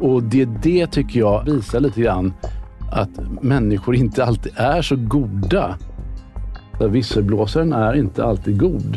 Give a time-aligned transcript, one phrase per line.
[0.00, 2.34] Och det, det tycker jag visar lite grann
[2.92, 5.78] att människor inte alltid är så goda.
[6.78, 8.96] Så Visselblåsaren är inte alltid god.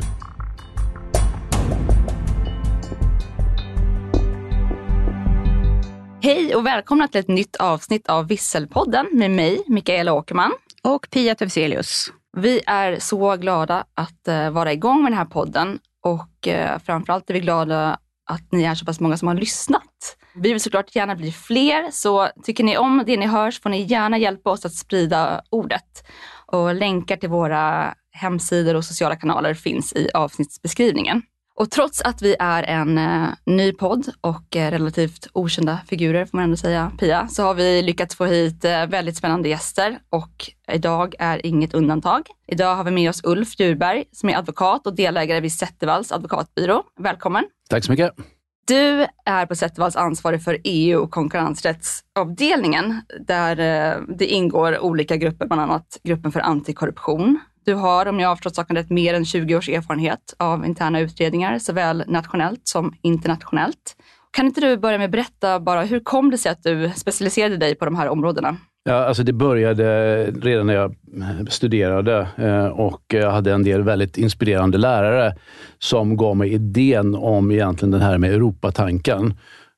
[6.21, 10.52] Hej och välkomna till ett nytt avsnitt av Visselpodden med mig, Mikaela Åkerman.
[10.84, 12.12] Och Pia Tufselius.
[12.38, 17.29] Vi är så glada att eh, vara igång med den här podden och uh, framförallt
[17.29, 19.88] är vi glada att ni är så pass många som har lyssnat.
[20.36, 23.70] Vi vill såklart gärna bli fler, så tycker ni om det ni hör så får
[23.70, 26.08] ni gärna hjälpa oss att sprida ordet.
[26.46, 31.22] Och länkar till våra hemsidor och sociala kanaler finns i avsnittsbeskrivningen.
[31.55, 36.38] Och trots att vi är en eh, ny podd och eh, relativt okända figurer, får
[36.38, 40.52] man ändå säga, Pia, så har vi lyckats få hit eh, väldigt spännande gäster och
[40.72, 42.22] idag är inget undantag.
[42.48, 46.84] Idag har vi med oss Ulf Djurberg som är advokat och delägare vid Zettervalls advokatbyrå.
[47.00, 47.44] Välkommen!
[47.70, 48.38] Tack så mycket.
[48.70, 55.48] Du är på Zettervalls ansvarig för EU och konkurrensrättsavdelningen där eh, det ingår olika grupper,
[55.48, 57.40] bland annat gruppen för antikorruption.
[57.65, 60.99] Du har, om jag har förstått saken rätt, mer än 20 års erfarenhet av interna
[60.99, 63.95] utredningar, såväl nationellt som internationellt.
[64.31, 67.57] Kan inte du börja med att berätta bara, hur kom det sig att du specialiserade
[67.57, 68.57] dig på de här områdena?
[68.84, 73.81] Ja, alltså det började redan när jag eh, studerade eh, och jag hade en del
[73.81, 75.36] väldigt inspirerande lärare
[75.80, 79.34] som gav mig idén om egentligen den här med Europatanken.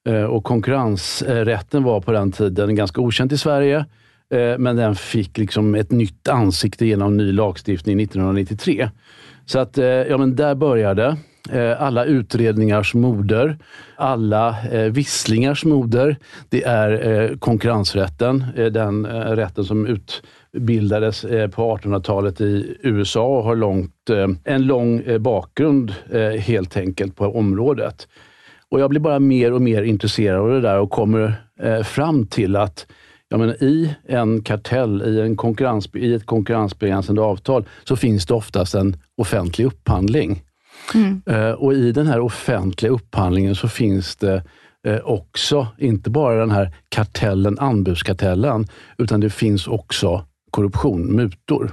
[0.07, 3.85] Eh, och konkurrensrätten var på den tiden ganska okänt i Sverige,
[4.57, 8.89] men den fick liksom ett nytt ansikte genom ny lagstiftning 1993.
[9.45, 9.77] Så att,
[10.09, 11.17] ja men där började
[11.49, 13.57] Eh, alla utredningars moder,
[13.95, 16.15] alla eh, visslingars moder.
[16.49, 20.21] Det är eh, konkurrensrätten, den rätten som utbildades
[20.57, 24.09] bildades på 1800-talet i USA och har långt,
[24.43, 25.93] en lång bakgrund
[26.39, 28.07] helt enkelt på området.
[28.69, 31.35] Och Jag blir bara mer och mer intresserad av det där och kommer
[31.83, 32.87] fram till att
[33.29, 38.33] Ja, men I en kartell, i, en konkurrens, i ett konkurrensbegränsande avtal, så finns det
[38.33, 40.43] oftast en offentlig upphandling.
[40.93, 41.21] Mm.
[41.25, 44.43] Eh, och i den här offentliga upphandlingen så finns det
[44.87, 51.71] eh, också, inte bara den här kartellen, anbudskartellen, utan det finns också korruption, mutor.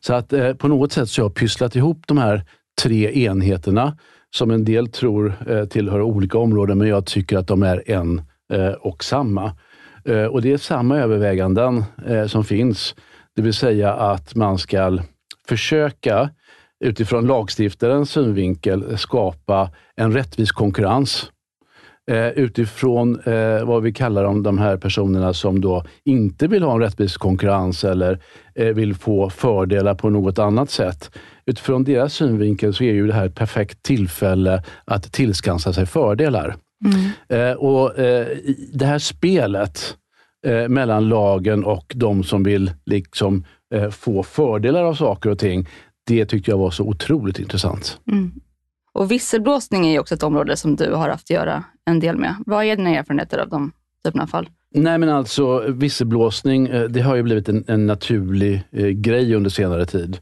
[0.00, 2.44] Så att eh, på något sätt så har jag pysslat ihop de här
[2.82, 3.96] tre enheterna
[4.30, 8.22] som en del tror eh, tillhör olika områden, men jag tycker att de är en
[8.52, 9.56] eh, och samma.
[10.04, 12.94] Eh, och det är samma överväganden eh, som finns,
[13.36, 14.98] det vill säga att man ska
[15.48, 16.30] försöka
[16.84, 21.30] utifrån lagstiftarens synvinkel skapa en rättvis konkurrens.
[22.10, 26.72] Eh, utifrån eh, vad vi kallar om de här personerna som då inte vill ha
[26.72, 28.18] en rättvis konkurrens eller
[28.54, 31.10] eh, vill få fördelar på något annat sätt.
[31.46, 36.56] Utifrån deras synvinkel så är ju det här ett perfekt tillfälle att tillskansa sig fördelar.
[37.28, 38.26] Eh, och eh,
[38.72, 39.94] Det här spelet
[40.68, 43.44] mellan lagen och de som vill liksom
[43.90, 45.68] få fördelar av saker och ting,
[46.08, 48.00] det tyckte jag var så otroligt intressant.
[48.92, 52.16] Och visselblåsning är ju också ett område som du har haft att göra en del
[52.16, 52.34] med.
[52.46, 53.72] Vad är dina erfarenheter av de
[54.04, 54.48] typerna av fall?
[54.74, 59.50] Nej men alltså visselblåsning, eh, det har ju blivit en, en naturlig eh, grej under
[59.50, 60.18] senare tid.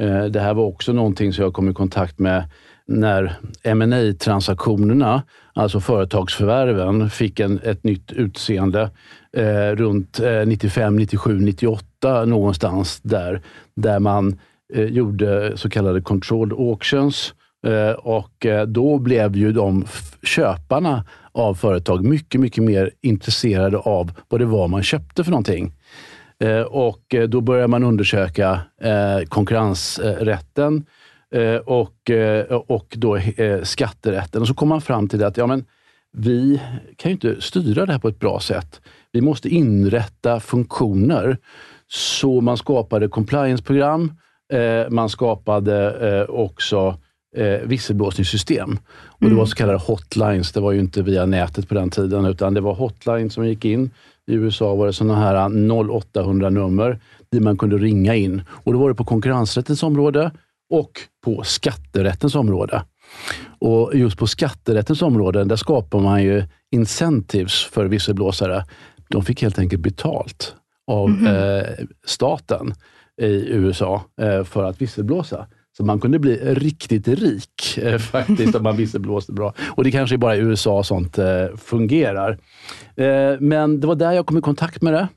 [0.00, 2.44] Eh, det här var också någonting som jag kom i kontakt med
[2.86, 3.36] när
[3.74, 5.22] ma transaktionerna
[5.54, 8.90] alltså företagsförvärven, fick en, ett nytt utseende
[9.36, 13.42] eh, runt eh, 95, 97, 98 någonstans där,
[13.76, 14.38] där man
[14.74, 17.34] Eh, gjorde så kallade controlled auctions
[17.66, 19.84] eh, och eh, då blev ju de
[20.22, 25.72] köparna av företag mycket, mycket mer intresserade av vad det var man köpte för någonting.
[26.66, 28.60] Och då började man undersöka
[29.28, 30.84] konkurrensrätten
[31.64, 32.10] och,
[32.66, 33.18] och då
[33.62, 34.40] skatterätten.
[34.40, 35.64] Och så kom man fram till att ja, men
[36.12, 36.60] vi
[36.96, 38.80] kan ju inte styra det här på ett bra sätt.
[39.12, 41.38] Vi måste inrätta funktioner.
[41.88, 44.12] Så man skapade compliance-program.
[44.52, 46.96] Eh, man skapade eh, också
[47.36, 48.78] eh, visselblåsningssystem.
[48.94, 50.52] Och Det var så kallade hotlines.
[50.52, 53.64] Det var ju inte via nätet på den tiden, utan det var hotlines som gick
[53.64, 53.90] in.
[54.26, 57.00] I USA var det sådana här 0800-nummer
[57.32, 58.42] dit man kunde ringa in.
[58.48, 60.30] Och Då var det på konkurrensrättens område
[60.70, 62.82] och på skatterättens område.
[63.58, 68.64] Och just på skatterättens område, där skapar man ju incentives för visselblåsare.
[69.08, 70.54] De fick helt enkelt betalt
[70.86, 71.78] av mm -hmm.
[71.78, 72.74] eh, staten
[73.22, 75.46] i USA eh, för att visselblåsa.
[75.76, 79.54] Så man kunde bli riktigt rik eh, faktiskt om man visselblåste bra.
[79.66, 82.38] Och det kanske är bara i USA sånt eh, fungerar.
[82.96, 85.08] Eh, men det var där jag kom i kontakt med det.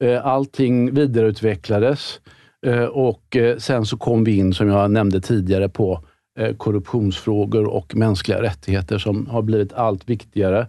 [0.00, 2.20] Eh, allting vidareutvecklades
[2.66, 6.00] eh, och eh, sen så kom vi in, som jag nämnde tidigare, på
[6.56, 10.66] korruptionsfrågor och mänskliga rättigheter som har blivit allt viktigare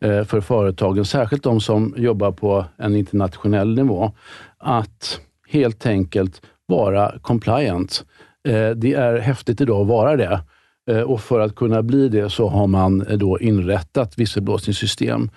[0.00, 4.12] för företagen, särskilt de som jobbar på en internationell nivå.
[4.58, 8.04] Att helt enkelt vara compliant.
[8.48, 10.40] Eh, det är häftigt idag att vara det.
[10.90, 15.30] Eh, och för att kunna bli det så har man eh, då inrättat visselblåsningssystem.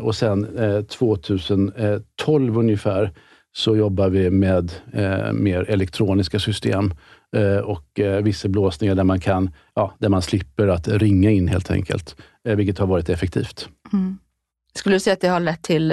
[0.00, 0.46] Och sen
[0.88, 3.12] 2012 ungefär
[3.56, 4.72] så jobbar vi med
[5.32, 6.94] mer elektroniska system
[7.64, 12.78] och visselblåsningar där man, kan, ja, där man slipper att ringa in helt enkelt, vilket
[12.78, 13.68] har varit effektivt.
[13.92, 14.18] Mm.
[14.74, 15.92] Skulle du säga att det har lett till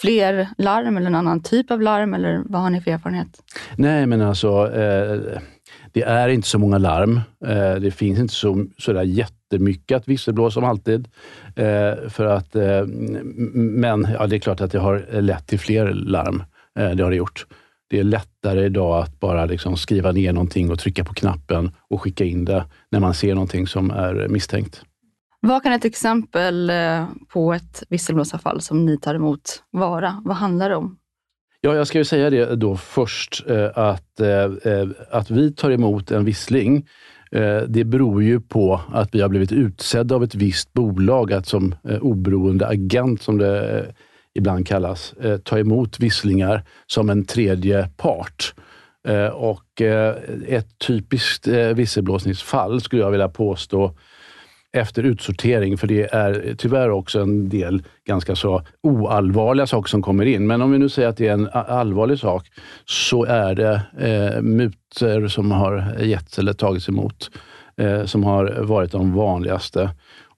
[0.00, 3.42] fler larm eller en annan typ av larm eller vad har ni för erfarenhet?
[3.76, 5.40] Nej, men alltså eh,
[5.92, 7.20] det är inte så många larm.
[7.46, 11.08] Eh, det finns inte så, så där jättemycket att visselblåsa som alltid.
[11.56, 12.86] Eh, för att, eh,
[13.54, 16.42] men ja, det är klart att det har lett till fler larm.
[16.78, 17.46] Eh, det har det gjort.
[17.90, 22.02] Det är lättare idag att bara liksom skriva ner någonting och trycka på knappen och
[22.02, 24.82] skicka in det när man ser någonting som är misstänkt.
[25.46, 30.22] Vad kan ett exempel eh, på ett visselblåsarfall som ni tar emot vara?
[30.24, 30.96] Vad handlar det om?
[31.60, 36.10] Ja, jag ska ju säga det då först, eh, att, eh, att vi tar emot
[36.10, 36.88] en vissling,
[37.68, 41.74] det beror ju på att vi har blivit utsedda av ett visst bolag att som
[42.00, 43.86] oberoende agent, som det
[44.34, 45.14] ibland kallas,
[45.44, 48.54] ta emot visslingar som en tredje part.
[49.32, 49.82] Och
[50.46, 53.94] ett typiskt visselblåsningsfall skulle jag vilja påstå
[54.72, 60.24] efter utsortering, för det är tyvärr också en del ganska så oallvarliga saker som kommer
[60.26, 60.46] in.
[60.46, 62.46] Men om vi nu säger att det är en allvarlig sak,
[62.84, 67.30] så är det eh, mutor som har getts eller tagits emot,
[67.76, 69.90] eh, som har varit de vanligaste.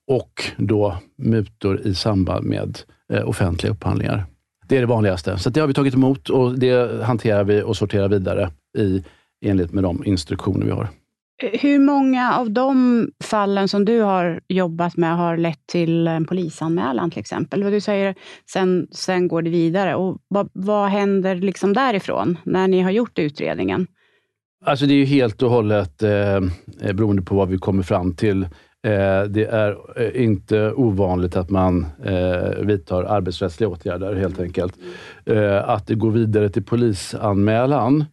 [0.09, 2.79] Och då mutor i samband med
[3.13, 4.25] eh, offentliga upphandlingar.
[4.69, 5.39] Det är det vanligaste.
[5.39, 9.05] Så det har vi tagit emot och det hanterar vi och sorterar vidare i
[9.45, 10.89] enlighet med de instruktioner vi har.
[11.43, 17.11] Hur många av de fallen som du har jobbat med har lett till en polisanmälan
[17.11, 17.61] till exempel?
[17.61, 18.14] Du säger
[18.52, 19.94] sen, sen går det vidare.
[19.94, 23.87] Och vad, vad händer liksom därifrån när ni har gjort utredningen?
[24.64, 26.37] Alltså det är ju helt och hållet eh,
[26.82, 28.43] eh beroende på vad vi kommer fram till.
[28.43, 34.75] Eh, det är eh, inte ovanligt att man eh, vidtar arbetsrättsliga åtgärder helt enkelt.
[35.25, 38.05] Eh, att det går vidare till polisanmälan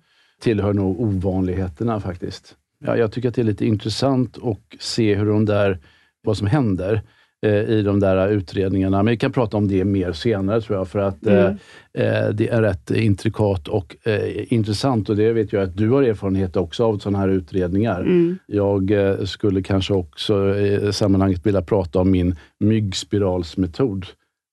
[0.42, 2.56] tillhör nog ovanligheterna faktiskt
[2.86, 5.80] ja, jag tycker att det är lite intressant att se hur de där,
[6.24, 7.02] vad som händer
[7.46, 9.04] eh, i de där utredningarna.
[9.04, 11.58] Men vi kan prata om det mer senare tror jag, för att mm.
[11.94, 16.04] eh, det är rätt intrikat och eh, intressant och det vet jag att du har
[16.04, 18.02] erfarenhet också av sådana här utredningar.
[18.02, 18.38] Mm.
[18.48, 24.06] Jag eh, skulle kanske också i sammanhanget vilja prata om min myggspiralsmetod,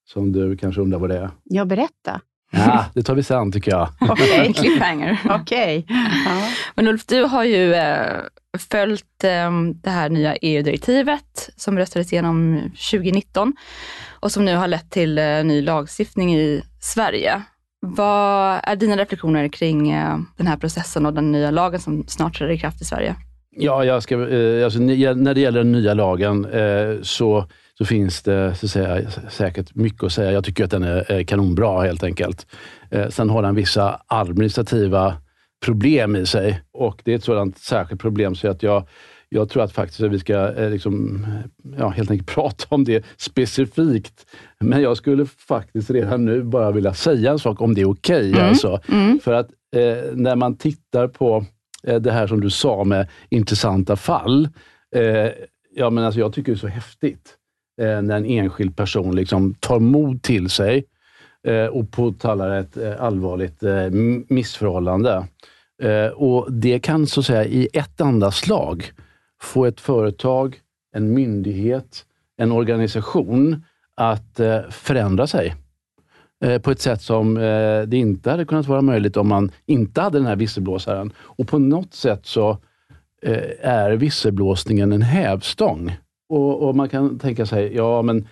[0.09, 1.31] som du kanske undrar vad det är.
[1.45, 2.21] Ja, berätta.
[2.53, 3.89] Ja, det tar vi sen tycker jag.
[4.01, 4.53] Okej, okay.
[4.53, 5.21] cliffhanger.
[5.25, 5.79] Okej.
[5.79, 5.97] Okay.
[6.27, 6.49] Ja.
[6.75, 8.21] Men Ulf, du har ju eh,
[8.71, 9.51] följt eh,
[9.83, 13.53] det här nya EU-direktivet som röstades igenom 2019
[14.11, 17.43] och som nu har lett till eh, ny lagstiftning i Sverige.
[17.81, 22.39] Vad är dina reflektioner kring eh, den här processen och den nya lagen som snart
[22.39, 23.17] träder i kraft i Sverige?
[23.57, 27.49] Ja, jag ska, eh, alltså, när det gäller den nya lagen eh, så
[27.83, 30.33] så finns det så säga, säkert mycket att säga.
[30.33, 32.47] Jag tycker att den är kanonbra helt enkelt.
[32.91, 35.17] Eh, sen har den vissa administrativa
[35.65, 38.89] problem i sig och det är ett sådant särskilt problem så att jag,
[39.29, 41.27] jag tror att faktiskt att vi ska eh, liksom,
[41.79, 44.27] ja, helt enkelt prata om det specifikt.
[44.61, 48.31] Men jag skulle faktiskt redan nu bara vilja säga en sak om det är okej.
[48.31, 48.49] Okay, mm.
[48.49, 48.81] Alltså.
[48.89, 49.21] Mm.
[49.21, 51.45] För att eh, när man tittar på
[51.87, 54.49] eh, det här som du sa med intressanta fall.
[54.95, 55.31] Eh,
[55.75, 57.39] ja, men alltså, jag tycker det är så häftigt
[57.81, 60.85] eh, när en enskild person liksom tar mod till sig
[61.47, 63.91] eh, och påtalar ett eh, allvarligt eh,
[64.29, 65.27] missförhållande.
[65.83, 68.93] Eh, och Det kan så att säga i ett enda slag
[69.41, 70.61] få ett företag,
[70.95, 72.05] en myndighet,
[72.37, 73.65] en organisation
[73.97, 75.55] att eh, förändra sig
[76.63, 77.35] på ett sätt som
[77.87, 81.13] det inte hade kunnat vara möjligt om man inte hade den här visselblåsaren.
[81.19, 82.59] Och på något sätt så
[83.61, 85.97] är visselblåsningen en hävstång
[86.33, 88.29] och, och, man kan tänka sig, ja men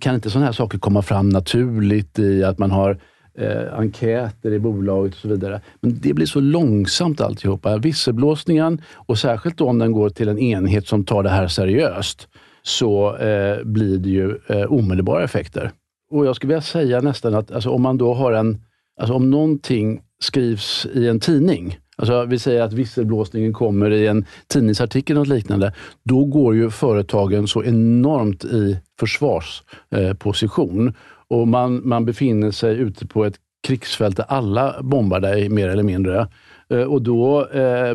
[0.00, 2.98] kan inte sådana här saker komma fram naturligt i att man har
[3.38, 5.60] eh, enkäter i bolaget och så vidare.
[5.80, 7.76] Men det blir så långsamt alltihopa.
[7.76, 12.28] Visselblåsningen, och särskilt om den går till en enhet som tar det här seriöst,
[12.62, 15.70] så eh, blir det ju eh, omedelbara effekter.
[16.10, 18.58] Och jag skulle vilja säga nästan att alltså, om man då har en...
[19.00, 24.24] Alltså om någonting skrivs i en tidning, alltså vi säger att visselblåsningen kommer i en
[24.46, 25.72] tidningsartikel eller liknande,
[26.02, 30.94] då går ju företagen så enormt i försvarsposition.
[31.28, 33.34] och man, man befinner sig ute på ett
[33.66, 36.28] krigsfält där alla bombar dig mer eller mindre.
[36.70, 37.94] Eh, och då eh,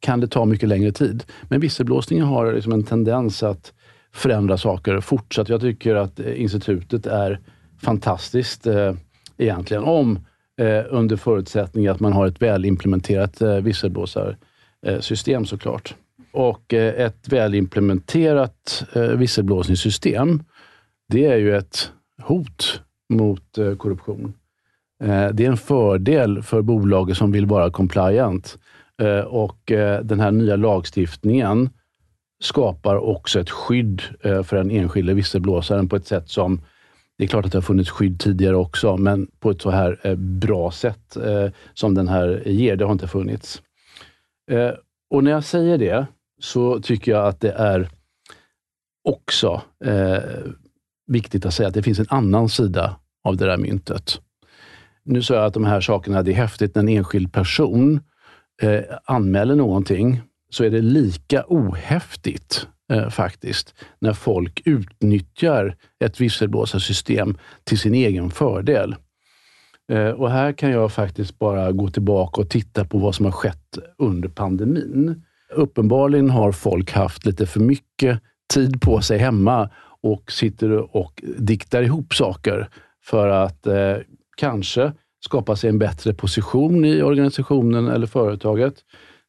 [0.00, 1.24] kan det ta mycket längre tid.
[1.42, 3.72] Men visselblåsningen har liksom en tendens att
[4.12, 5.48] förändra saker fortsatt.
[5.48, 7.40] Jag tycker att eh, institutet är
[7.82, 8.92] fantastiskt eh,
[9.38, 10.18] egentligen, om
[10.60, 15.94] eh, under förutsättning att man har ett välimplementerat eh, visselblåsarsystem eh, såklart.
[16.32, 20.42] Och eh, ett välimplementerat eh, visselblåsningssystem,
[21.08, 21.92] det är ju ett
[22.22, 24.34] hot mot eh, korruption.
[25.04, 28.58] Eh, det är en fördel för bolaget som vill vara compliant.
[29.02, 31.70] Eh, och eh, den här nya lagstiftningen
[32.42, 36.60] skapar också ett skydd eh, för den enskilde visselblåsaren på ett sätt som
[37.18, 40.00] det är klart att det har funnits skydd tidigare också, men på ett så här
[40.02, 43.62] eh, bra sätt eh, som den här ger, det har inte funnits.
[44.50, 44.70] Eh,
[45.10, 46.06] och när jag säger det
[46.40, 47.88] så tycker jag att det är
[49.04, 49.62] också
[51.06, 54.20] viktigt att säga att det finns en annan sida av det där myntet.
[55.04, 58.00] Nu sa jag att de här sakerna, det är häftigt när en enskild person
[58.62, 67.38] eh, anmäler någonting, så är det lika ohäftigt eh, faktiskt när folk utnyttjar ett visselblåsarsystem
[67.64, 68.96] till sin egen fördel.
[69.92, 73.32] Eh, och här kan jag faktiskt bara gå tillbaka och titta på vad som har
[73.32, 75.22] skett under pandemin.
[75.54, 78.20] Uppenbarligen har folk haft lite för mycket
[78.54, 79.70] tid på sig hemma
[80.02, 82.68] och sitter och diktar ihop saker
[83.04, 83.96] för att eh,
[84.36, 84.92] kanske
[85.24, 88.74] skapa sig en bättre position i organisationen eller företaget.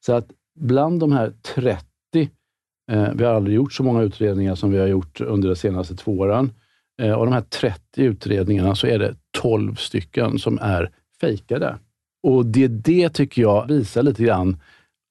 [0.05, 1.85] Så att bland de här 30,
[2.91, 5.95] Eh, vi har aldrig gjort så många utredningar som vi har gjort under de senaste
[5.95, 6.51] två åren.
[7.01, 11.77] Eh, av de här 30 utredningarna så är det 12 stycken som är fejkade.
[12.23, 14.57] Och det, det tycker jag visar lite grann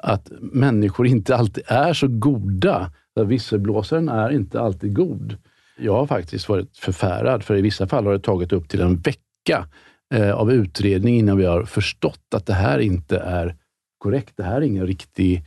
[0.02, 2.92] att människor inte alltid är så goda.
[3.26, 5.36] Visselblåsaren är inte alltid god.
[5.78, 8.96] Jag har faktiskt varit förfärad, för i vissa fall har det tagit upp till en
[8.96, 9.66] vecka
[10.14, 13.56] eh, av utredning innan vi har förstått att det här inte är
[13.98, 14.32] korrekt.
[14.36, 15.44] Det här är ingen riktig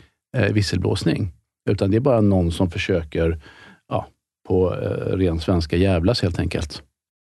[0.51, 1.31] visselblåsning,
[1.69, 3.39] utan det är bara någon som försöker
[3.89, 4.07] ja,
[4.47, 6.83] på eh, ren svenska jävlas helt enkelt.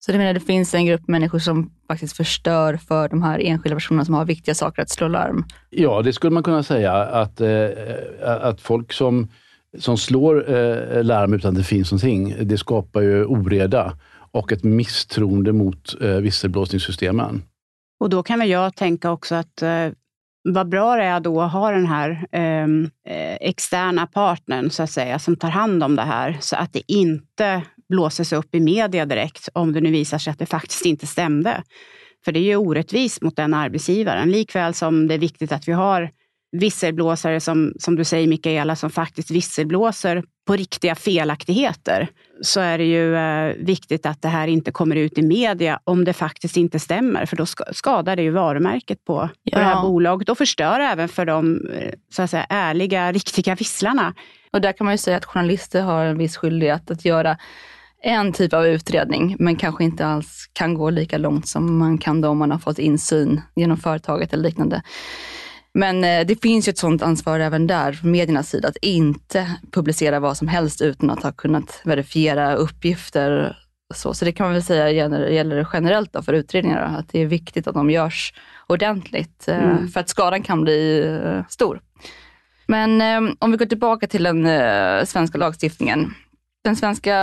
[0.06, 3.76] Så du menar det finns en grupp människor som faktiskt förstör för de här enskilda
[3.76, 5.46] personerna som har viktiga saker att slå larm?
[5.70, 6.94] Ja, det skulle man kunna säga.
[6.94, 7.70] Att, eh,
[8.22, 9.28] att folk som
[9.80, 13.98] som slår eh, larm utan att det finns någonting, det skapar ju oreda
[14.32, 17.44] och ett misstroende mot eh, visselblåsningssystemen.
[18.00, 19.88] Och då kan väl jag tänka också att eh,
[20.44, 24.92] vad bra det är då att ha den här ehm, eh, externa partnern, så att
[24.92, 29.06] säga, som tar hand om det här, så att det inte blåses upp i media
[29.06, 31.64] direkt, om det nu visar sig att det faktiskt inte stämde.
[32.26, 35.72] För det är ju orättvist mot den arbetsgivaren, likväl som det är viktigt att vi
[35.72, 36.12] har
[36.52, 42.08] visselblåsare, som, som du säger Mikaela, som faktiskt visselblåser på riktiga felaktigheter,
[42.42, 46.06] så är det ju eh, viktigt att det här inte kommer ut i media om
[46.06, 49.58] det faktiskt inte stämmer, för då skadar det ju varumärket på, ja.
[49.58, 53.56] på det här bolaget och förstör även för de eh, så att säga, ärliga, riktiga
[53.56, 54.14] visslarna.
[54.54, 57.38] Och där kan man ju säga att journalister har en viss skyldighet att göra
[58.04, 62.22] en typ av utredning, men kanske inte alls kan gå lika långt som man kan
[62.22, 64.82] då om man har fått insyn genom företaget eller liknande.
[65.74, 69.52] Men eh, det finns ju ett sådant ansvar även där från mediernas sida att inte
[69.72, 73.58] publicera vad som helst utan att ha kunnat verifiera uppgifter.
[73.94, 77.68] Så, så det kan man väl säga gäller, generellt för utredningar, att det är viktigt
[77.68, 78.34] att de görs
[78.68, 79.88] ordentligt eh, mm.
[79.88, 81.82] för att skadan kan bli eh, stor.
[82.68, 83.02] Men
[83.40, 84.48] om vi går tillbaka till den
[85.08, 86.14] svenska lagstiftningen.
[86.64, 87.16] Den svenska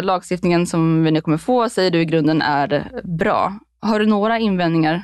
[0.00, 3.58] lagstiftningen som vi nu kommer få säger du i grunden är bra.
[3.80, 5.02] Har du några invändningar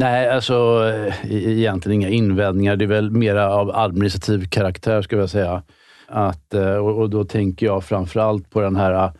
[0.00, 0.54] Nej, alltså
[0.88, 2.76] eh, e-, egentligen inga invändningar.
[2.76, 5.62] Det är väl mera av administrativ karaktär, skulle jag säga.
[6.06, 9.12] Att, eh, och, då tänker jag framförallt på den här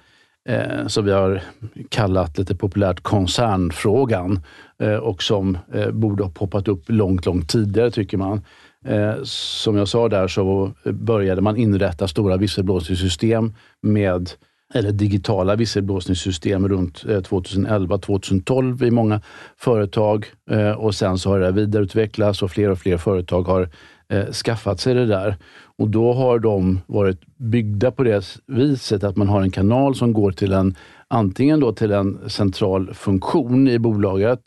[0.49, 1.43] eh, som vi har
[1.89, 4.41] kallat lite populärt koncernfrågan
[4.83, 8.43] eh, och som eh, borde ha poppat upp långt, långt tidigare, tycker man.
[8.85, 14.31] Eh, som jag sa där så började man inrätta stora visselblåsningssystem med
[14.75, 19.21] eller digitala visselblåsningssystem runt eh, 2011-2012 i många
[19.57, 20.27] företag.
[20.51, 23.69] Eh, och Sen så har det vidareutvecklats och fler och fler företag har
[24.09, 25.37] eh, skaffat sig det där.
[25.79, 30.13] Och Då har de varit byggda på det viset att man har en kanal som
[30.13, 30.75] går till en
[31.09, 34.41] antingen då till en central funktion i bolaget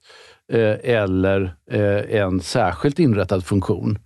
[0.84, 1.56] eller
[2.10, 4.00] en särskilt inrättad funktion.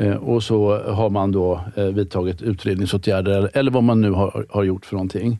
[0.00, 4.46] Eh, och så har man då eh, vidtagit utredningsåtgärder eller, eller vad man nu har,
[4.48, 5.38] har gjort för någonting.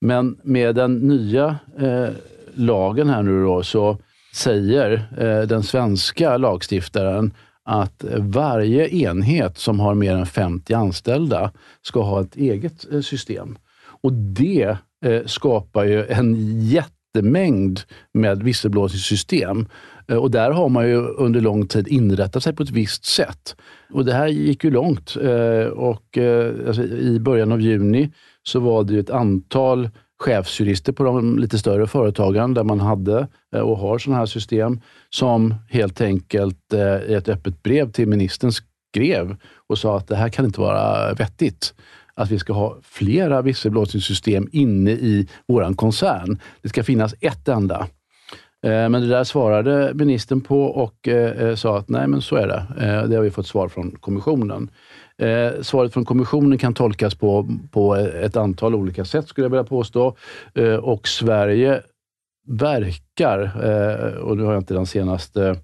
[0.00, 2.08] Men med den nya eh,
[2.54, 3.98] lagen här nu då, så
[4.34, 7.32] säger eh, den svenska lagstiftaren
[7.64, 13.58] att varje enhet som har mer än 50 anställda ska ha ett eget eh, system.
[14.02, 17.80] Och det eh, skapar ju en jättemängd
[18.12, 19.66] med visselblåsningssystem.
[20.08, 23.56] Eh, och där har man ju under lång tid inrättat sig på ett visst sätt.
[23.92, 25.16] Och det här gick ju långt.
[25.16, 28.10] Eh, och eh, alltså, I början av juni
[28.42, 33.28] så var det ett antal chefsjurister på de lite större företagen där man hade
[33.62, 34.80] och har sådana här system
[35.10, 36.74] som helt enkelt
[37.08, 38.52] i ett öppet brev till ministern
[38.92, 39.36] skrev
[39.68, 41.74] och sa att det här kan inte vara vettigt
[42.14, 46.38] att vi ska ha flera visselblåsningssystem inne i vår koncern.
[46.62, 47.86] Det ska finnas ett enda.
[48.64, 52.36] Eh, men det där svarade ministern på och eh, eh, sa att nej, men så
[52.36, 52.66] är det.
[53.08, 54.70] Det har vi fått svar från kommissionen.
[55.18, 59.64] Eh, svaret från kommissionen kan tolkas på, på ett antal olika sätt, skulle jag vilja
[59.64, 60.16] påstå.
[60.54, 61.82] Eh, och Sverige
[62.46, 65.56] verkar, eh, och nu har jag inte den senaste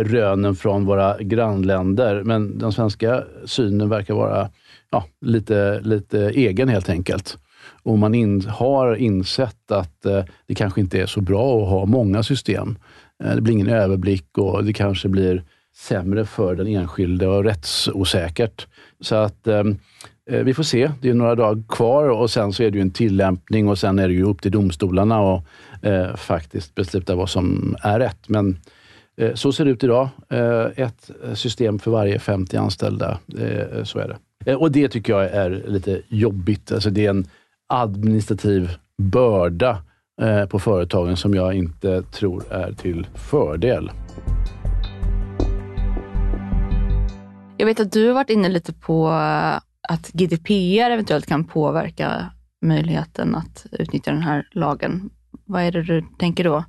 [0.00, 4.50] rönen från våra grannländer, men den svenska synen verkar vara
[4.90, 7.38] ja, lite, lite egen helt enkelt.
[7.86, 11.86] Och man in, har insett att eh, det kanske inte är så bra att ha
[11.86, 12.78] många system.
[13.24, 15.42] Eh, det blir ingen överblick och det kanske blir
[15.76, 18.66] sämre för den enskilde och rättsosäkert.
[19.00, 19.76] Så att ehm,
[20.30, 20.90] eh, vi får se.
[21.00, 23.98] Det är några dagar kvar och sen så är det ju en tillämpning och sen
[23.98, 25.44] är det ju upp till domstolarna att
[25.82, 28.28] eh, faktiskt besluta vad som är rätt.
[28.28, 28.58] Men
[29.16, 30.08] eh, så ser det ut idag.
[30.28, 33.18] Eh, ett system för varje 50 anställda.
[33.38, 34.16] Eh, så är det.
[34.50, 36.72] Eh, och det tycker jag är lite jobbigt.
[36.72, 37.26] Alltså det är en
[37.66, 39.82] administrativ börda
[40.50, 43.90] på företagen som jag inte tror är till fördel.
[47.58, 49.56] Jag vet att du har varit inne lite på eh,
[49.88, 52.26] att GDPR eventuellt kan påverka
[52.62, 55.10] möjligheten att utnyttja den här lagen.
[55.44, 56.64] Vad är det du tänker då?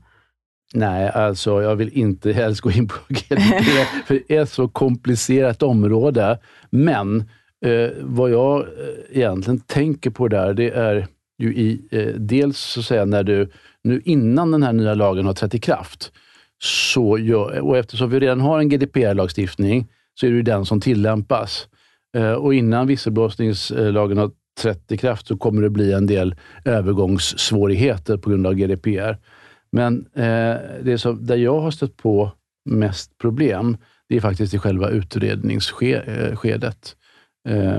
[0.73, 4.67] Nej, alltså jag vill inte helst gå in på GDPR, för det är ett så
[4.67, 6.39] komplicerat område.
[6.69, 7.29] Men
[7.65, 8.67] eh, vad jag eh,
[9.09, 13.49] egentligen tänker på där, det är ju i, eh, dels så att säga när du,
[13.83, 16.11] nu innan den här nya lagen har trätt i kraft,
[16.63, 19.87] så gör, och eftersom vi redan har en GDPR-lagstiftning,
[20.19, 21.67] så är det ju den som tillämpas.
[22.15, 28.17] Eh, och innan visselblåsningslagen har trätt i kraft så kommer det bli en del övergångssvårigheter
[28.17, 29.17] på grund av GDPR.
[29.71, 32.31] Men eh, det som, där jag har stött på
[32.65, 33.77] mest problem,
[34.09, 36.71] det är faktiskt i själva utredningsskedet eh,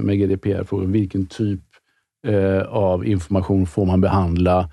[0.00, 0.92] med GDPR-frågan.
[0.92, 1.60] Vilken typ
[2.68, 4.70] av information får man behandla?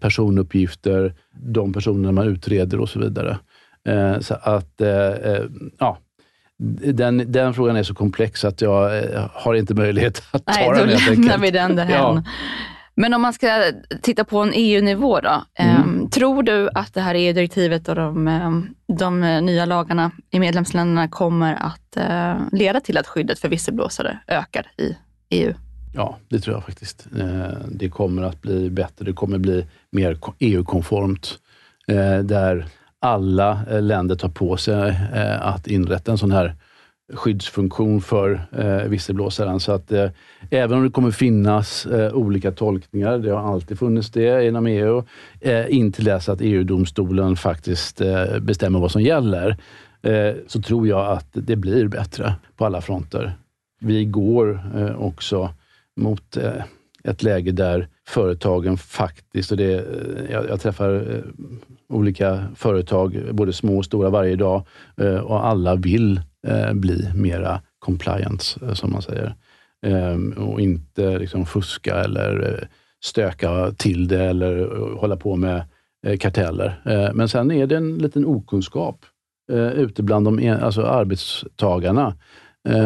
[0.00, 3.38] personuppgifter, de personer man utreder och så vidare.
[4.20, 4.80] Så att,
[5.78, 5.98] ja,
[6.92, 10.70] den, den frågan är så komplex att jag eh, har inte möjlighet att ta Nej,
[10.78, 10.86] den.
[10.86, 12.14] Nej, då lämnar vi den därhän.
[12.14, 12.22] Ja.
[13.00, 15.44] Men om man ska titta på en EU-nivå då.
[15.54, 15.82] Mm.
[15.82, 21.08] Um, tror du att det här EU-direktivet och de, um, de nya lagarna i medlemsländerna
[21.08, 24.96] kommer att uh, leda till att skyddet för visselblåsare ökar i
[25.30, 25.54] EU?
[25.94, 27.06] Ja, det tror jag faktiskt.
[27.18, 29.04] Uh, det kommer att bli bättre.
[29.04, 31.38] Det kommer bli mer EU-konformt.
[31.90, 32.66] Uh, där
[33.00, 36.54] alla eh, länder tar på sig eh, att inrätta en sån här
[37.14, 39.60] skyddsfunktion för eh, visselblåsaren.
[39.60, 40.10] Så att eh,
[40.50, 45.02] även om det kommer finnas eh, olika tolkningar, det har alltid funnits det inom EU,
[45.40, 49.56] eh, intill dess att EU-domstolen faktiskt eh, bestämmer vad som gäller,
[50.02, 53.32] eh, så tror jag att det blir bättre på alla fronter.
[53.80, 55.50] Vi går eh, också
[55.96, 56.62] mot eh,
[57.04, 61.22] ett läge där företagen faktiskt, och det, eh, jag, jag träffar eh,
[61.90, 67.60] olika företag, både små och stora, varje dag eh, och alla vill eh, bli mera
[67.78, 69.34] compliance, eh, som man säger.
[69.86, 72.68] Ehm, och inte liksom fuska eller
[73.04, 75.62] stöka till det eller hålla på med
[76.20, 76.80] karteller.
[77.14, 79.04] Men sen är det en liten okunskap
[79.74, 82.14] ute bland de alltså arbetstagarna.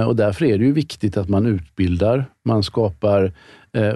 [0.06, 3.32] Och därför är det ju viktigt att man utbildar, man skapar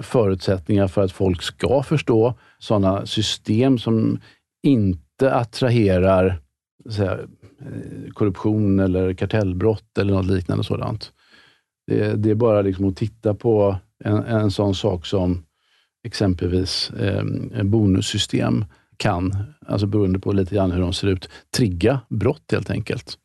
[0.01, 4.19] förutsättningar för att folk ska förstå sådana system som
[4.63, 6.41] inte attraherar
[6.89, 11.11] säga, eh, korruption eller kartellbrott eller något liknande sådant.
[11.87, 15.45] Det, det är bara liksom att titta på en, en sån sak som
[16.03, 17.23] exempelvis eh,
[17.63, 18.65] bonussystem
[18.97, 23.17] kan, alltså beroende på lite grann hur de ser ut, trigga brott helt enkelt.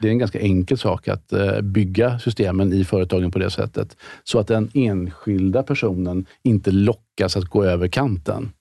[0.00, 3.96] Det är en ganska enkel sak att eh, bygga systemen i företagen på det sättet,
[4.24, 8.52] så att den enskilda personen inte lockas att gå över kanten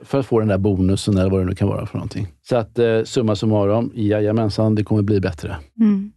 [0.00, 2.28] för att få den där bonusen eller vad det nu kan vara för någonting.
[2.42, 5.56] Så att eh, summa summarum, jajamensan, det kommer bli bättre.
[5.80, 6.12] Mm.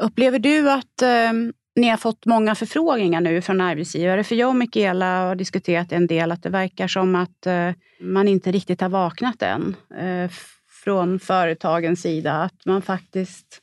[0.00, 1.32] Upplever du att eh,
[1.76, 4.24] ni har fått många förfrågningar nu från arbetsgivare?
[4.24, 7.70] För jag och Mikaela har diskuterat en del att det verkar som att eh,
[8.00, 10.30] man inte riktigt har vaknat än eh,
[10.84, 13.60] från företagens sida, att man faktiskt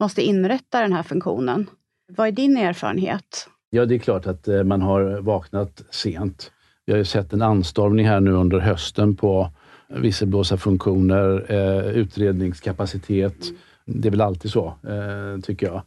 [0.00, 1.70] måste inrätta den här funktionen.
[2.16, 3.48] Vad är din erfarenhet?
[3.70, 6.52] Ja, det är klart att eh, man har vaknat sent.
[6.88, 9.50] Vi har ju sett en anstormning här nu under hösten på
[9.88, 13.42] visselblåsarfunktioner, eh, utredningskapacitet.
[13.42, 14.00] Mm.
[14.00, 15.82] Det är väl alltid så, eh, tycker jag.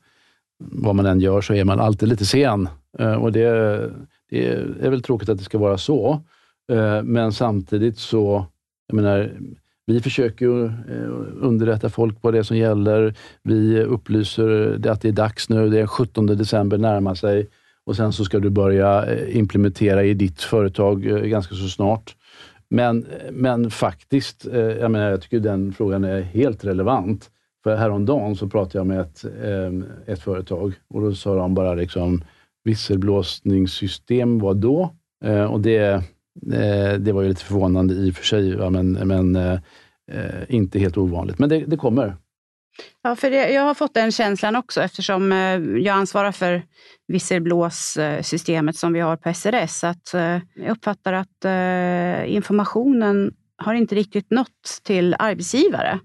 [0.59, 3.49] Vad man än gör så är man alltid lite sen eh, och det,
[4.29, 4.47] det,
[4.81, 6.21] är väl tråkigt att det ska vara så.
[6.71, 8.45] Eh, men samtidigt så,
[8.87, 9.31] jag menar,
[9.85, 11.09] vi försöker ju eh,
[11.41, 13.15] underrätta folk vad det är som gäller.
[13.43, 15.69] Vi upplyser att det är dags nu.
[15.69, 17.47] Det är 17 december närmar sig
[17.85, 22.15] och sen så ska du börja eh, implementera i ditt företag eh, ganska så snart.
[22.69, 27.29] Men, men faktiskt, eh, jag, menar, jag tycker den frågan är helt relevant.
[27.63, 31.73] För häromdagen så pratade jag med ett, ehm, ett företag och då sa de bara
[31.73, 32.23] liksom
[32.63, 34.95] visselblåsningssystem, vad då?
[35.49, 36.03] Och det,
[36.99, 39.59] det var ju lite förvånande i och för sig, men, men
[40.47, 42.15] inte helt ovanligt, men det, det kommer.
[43.03, 45.37] Ja, för det, jag har fått den känslan också eftersom eh,
[45.83, 46.63] jag ansvarar för
[47.07, 49.83] visselblåssystemet som vi har på SRS.
[49.83, 55.99] Att, eh, jag uppfattar att eh, informationen har inte riktigt nått till arbetsgivare.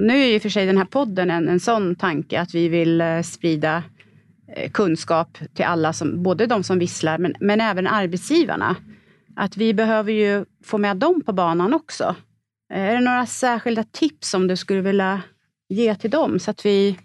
[0.00, 2.68] Nu är i och för sig den här podden en, en sån tanke att vi
[2.68, 3.82] vill sprida
[4.72, 8.76] kunskap till alla, som, både de som visslar men, men även arbetsgivarna.
[9.36, 12.16] Att vi behöver ju få med dem på banan också.
[12.74, 15.22] Är det några särskilda tips som du skulle vilja
[15.68, 16.98] ge till dem så att vi,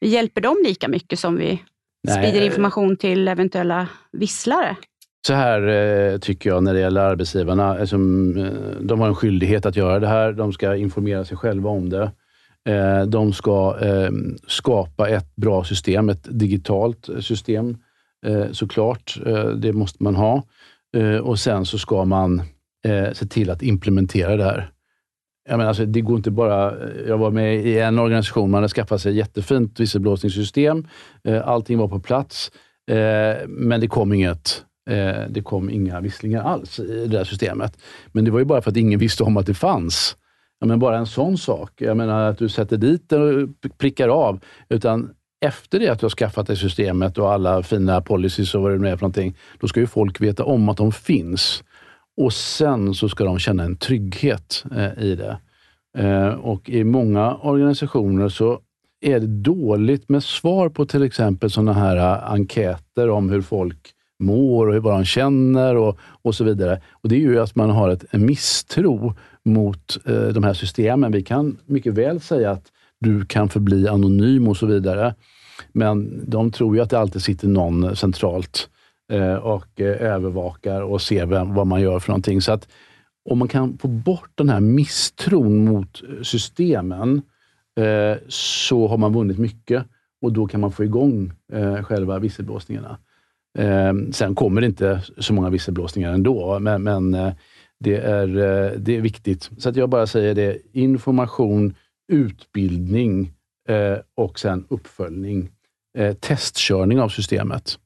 [0.00, 1.62] vi hjälper dem lika mycket som vi
[2.02, 2.14] Nej.
[2.14, 4.76] sprider information till eventuella visslare?
[5.26, 7.78] Så här eh, tycker jag när det gäller arbetsgivarna.
[7.78, 7.96] Alltså,
[8.80, 10.32] de har en skyldighet att göra det här.
[10.32, 12.12] De ska informera sig själva om det.
[12.68, 13.76] Eh, de ska
[14.46, 17.76] skapa ett bra system, ett digitalt system
[18.52, 19.18] såklart.
[19.56, 20.42] Det måste man ha.
[21.22, 22.42] Och sen så ska man
[23.12, 24.70] se till att implementera det här.
[25.48, 26.70] Jag menar, alltså, det går inte bara...
[26.70, 30.86] Eh, jag var med i en organisation, man hade skaffat sig ett jättefint visselblåsningssystem.
[31.24, 32.50] Eh, allting var på plats,
[32.90, 34.64] eh, men det kom inget
[35.28, 37.78] det kom inga visslingar alls i det där systemet.
[38.12, 40.16] Men det var ju bara för att ingen visste om att det fanns.
[40.60, 41.70] Jag bara en sån sak.
[41.76, 44.40] Jag menar att du sätter dit och prickar av.
[44.68, 48.72] Utan efter det att du har skaffat dig systemet och alla fina policies och vad
[48.72, 51.62] det nu är för någonting, då ska ju folk veta om att de finns.
[52.18, 55.38] Och sen så ska de känna en trygghet eh, i det.
[55.98, 58.60] Eh, och i många organisationer så
[59.00, 63.90] är det dåligt med svar på till exempel sådana här eh, enkäter om hur folk
[64.18, 66.80] mår och vad de känner och, och så vidare.
[66.90, 71.12] Och Det är ju att man har ett, en misstro mot eh, de här systemen.
[71.12, 72.66] Vi kan mycket väl säga att
[73.00, 75.14] du kan förbli anonym och så vidare.
[75.72, 78.77] Men de tror ju att det alltid sitter någon eh, centralt Eh,
[79.12, 82.40] Eh, och eh, övervakar och ser vem, vad man gör för någonting.
[82.40, 82.68] Så att
[83.30, 87.22] om man kan få bort den här misstron mot eh, systemen
[88.28, 89.84] så har man vunnit mycket
[90.22, 91.32] och då kan man få igång
[91.82, 92.98] själva visselblåsningarna.
[94.12, 97.10] Sen kommer det inte så många visselblåsningar ändå, men, men
[97.80, 98.26] det, är,
[98.78, 99.50] det är viktigt.
[99.58, 101.74] Så att jag bara säger det, information,
[102.12, 103.32] utbildning
[104.14, 105.50] och sen uppföljning.
[106.20, 107.78] Testkörning av systemet.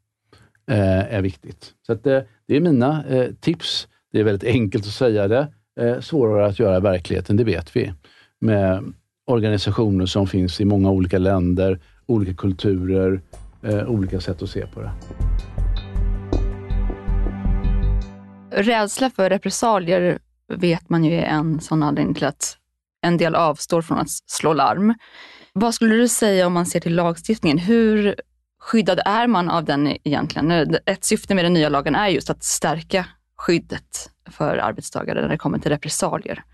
[0.73, 1.73] Eh, är viktigt.
[1.87, 3.89] Så att, eh, det är mina eh, tips.
[4.13, 5.49] Det är väldigt enkelt att säga det.
[5.81, 7.93] Eh, svårare att göra i verkligheten, det vet vi.
[8.41, 8.93] Med
[9.27, 13.21] organisationer som finns i många olika länder, olika kulturer,
[13.63, 14.93] eh, olika sätt att se på det.
[18.51, 22.57] Rädsla för repressalier vet man ju är en sån anledning till att
[23.03, 24.95] en del avstår från att slå larm.
[25.53, 27.59] Vad skulle du säga om man ser till lagstiftningen?
[27.59, 28.15] Hur
[28.63, 30.77] skyddad är man av den egentligen?
[30.87, 35.39] Ett syfte med den nya lagen är just att stärka skyddet för arbetstagare när det
[35.39, 36.45] kommer till repressalier.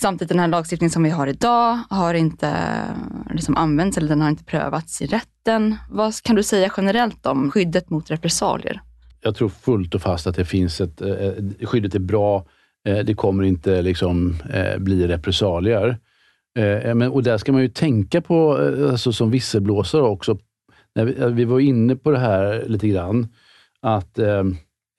[0.00, 4.20] Samtidigt den här lagstiftningen som vi har idag har inte eh, liksom använts eller den
[4.20, 5.76] har inte prövats i rätten.
[5.90, 8.80] Vad kan du säga generellt om skyddet mot repressalier?
[9.20, 12.44] Jag tror fullt och fast att det finns ett, eh, skyddet är bra.
[12.88, 14.36] Eh, det kommer inte liksom,
[14.78, 15.98] bli repressalier.
[16.94, 18.52] Men, och där ska man ju tänka på,
[18.90, 20.38] alltså, som visselblåsare också,
[20.94, 23.28] vi, eh, vi, var inne på det här lite grann,
[23.80, 24.44] att eh,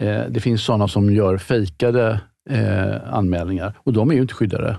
[0.04, 4.78] eh, det finns sådana som gör fejkade eh, anmälningar och de är ju inte skyddade.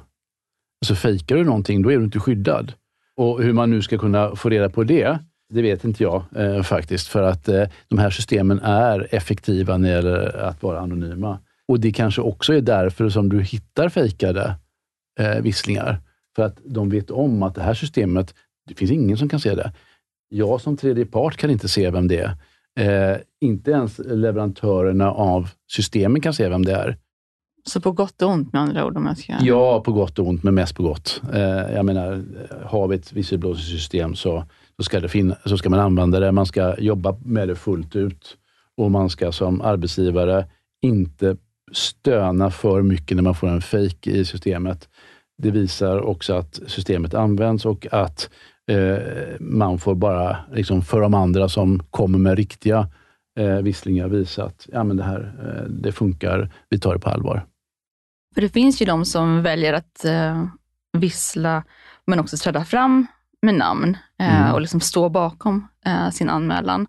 [0.83, 2.73] Alltså fejkar du någonting, då är du inte skyddad.
[3.17, 5.19] Och hur man nu ska kunna få reda på det,
[5.53, 9.89] det vet inte jag eh, faktiskt, för att eh, de här systemen är effektiva när
[9.89, 11.39] det gäller att vara anonyma.
[11.69, 14.55] Och det kanske också är därför som du hittar fejkade
[15.21, 15.99] eh, visslingar.
[16.37, 18.35] För att de vet om att det här systemet,
[18.69, 19.73] det finns ingen som kan se det.
[20.35, 22.37] Jag som tredje part kan inte se vem det är.
[22.81, 26.97] Eh, inte ens leverantörerna av systemen kan se vem det är.
[27.65, 28.97] Så på gott och ont med andra ord?
[28.97, 29.33] Om jag ska...
[29.41, 31.23] Ja, på gott och ont, men mest på gott.
[31.33, 32.25] Eh, jag menar,
[32.65, 34.45] har vi ett visselblåsarsystem så,
[34.77, 36.33] så, ska det finna, så ska man använda det.
[36.33, 38.37] Man ska jobba med det fullt ut
[38.77, 40.47] och man ska som arbetsgivare
[40.83, 41.37] inte
[41.73, 44.89] stöna för mycket när man får en fake i systemet.
[45.39, 48.31] Det visar också att systemet används och att eh,
[49.41, 52.89] man får bara, liksom för de andra som kommer med riktiga
[53.39, 57.11] eh, visslingar, visa att ja, men det här eh, det funkar, vi tar det på
[57.11, 57.47] allvar.
[58.35, 60.45] För det finns ju de som väljer att eh,
[60.93, 61.65] vissla,
[62.07, 63.07] men också träda fram
[63.43, 64.55] med namn eh, mm.
[64.55, 66.87] och liksom stå bakom eh, sin anmälan.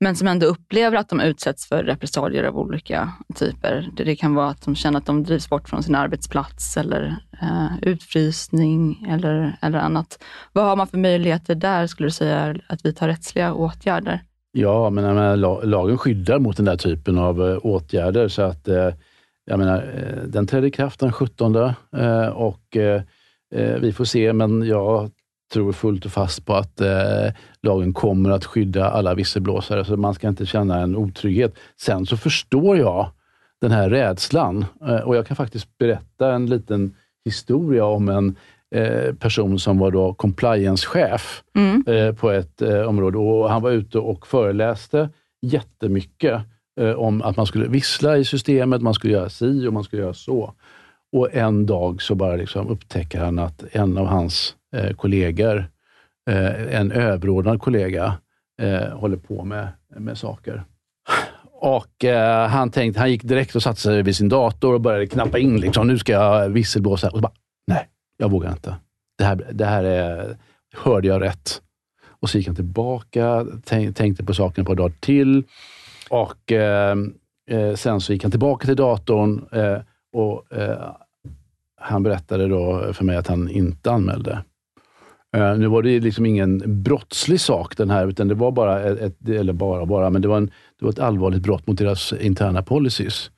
[0.00, 3.90] Men som ändå upplever att de utsätts för repressalier av olika typer.
[3.96, 7.16] Det, det kan vara att de känner att de drivs bort från sin arbetsplats eller
[7.42, 10.22] eh, utfrysning eller, eller annat.
[10.52, 14.20] Vad har man för möjligheter där, skulle du säga, att vidta rättsliga åtgärder?
[14.52, 15.36] Ja, men menar,
[15.66, 18.28] lagen skyddar mot den där typen av eh, åtgärder.
[18.28, 18.90] så att eh,
[19.44, 23.02] jag menar, eh, den trädde i kraft den 17 eh, och eh,
[23.54, 25.10] eh, vi får se, men jag
[25.52, 26.80] tror fullt och fast på att
[27.62, 31.54] lagen kommer att skydda alla visselblåsare, så man ska inte känna en otrygghet.
[31.80, 33.10] Sen så förstår jag
[33.60, 34.64] den här rädslan
[35.04, 38.36] och jag kan faktiskt berätta en liten historia om en
[39.18, 42.14] person som var då compliance-chef mm.
[42.16, 43.18] på ett område.
[43.18, 45.08] Och han var ute och föreläste
[45.42, 46.40] jättemycket
[46.80, 50.02] eh, om att man skulle vissla i systemet, man skulle göra si och man skulle
[50.02, 50.54] göra så.
[51.12, 55.70] Och en dag så bara liksom upptäcker han att en av hans eh, kollegor,
[56.30, 58.18] eh, en överordnad kollega,
[58.62, 60.64] eh, håller på med, med saker.
[61.52, 65.06] Och eh, han, tänkte, han gick direkt och satte sig vid sin dator och började
[65.06, 65.60] knappa in.
[65.60, 67.06] Liksom, nu ska jag visselblåsa.
[67.06, 67.32] Och så bara,
[67.66, 68.74] nej, jag vågar inte.
[69.18, 70.36] Det här, det här är,
[70.76, 71.62] hörde jag rätt?
[72.20, 73.46] Och så gick han tillbaka,
[73.94, 75.44] tänkte på saken på dagar till
[76.10, 76.96] och eh,
[77.50, 79.78] eh, sen så gick han tillbaka till datorn eh,
[80.12, 80.94] och eh,
[81.80, 84.44] han berättade då för mig att han inte anmälde.
[85.36, 89.28] Eh, nu var det liksom ingen brottslig sak den här, utan det var bara, ett,
[89.28, 92.62] eller bara, bara, men det var, en, det var ett allvarligt brott mot deras interna
[92.62, 93.30] policies.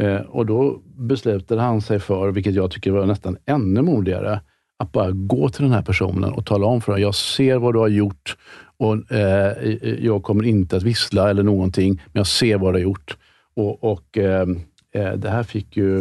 [0.00, 4.40] Eh, och då beslutade han sig för, vilket jag tycker var nästan ännu modigare,
[4.78, 7.74] att bara gå till den här personen och tala om för honom, jag ser vad
[7.74, 8.36] du har gjort
[8.76, 12.82] och eh, Jag kommer inte att vissla eller någonting, men jag ser vad du har
[12.82, 13.16] gjort.
[13.54, 14.46] Och, och eh
[14.94, 15.98] Eh, det här fick ju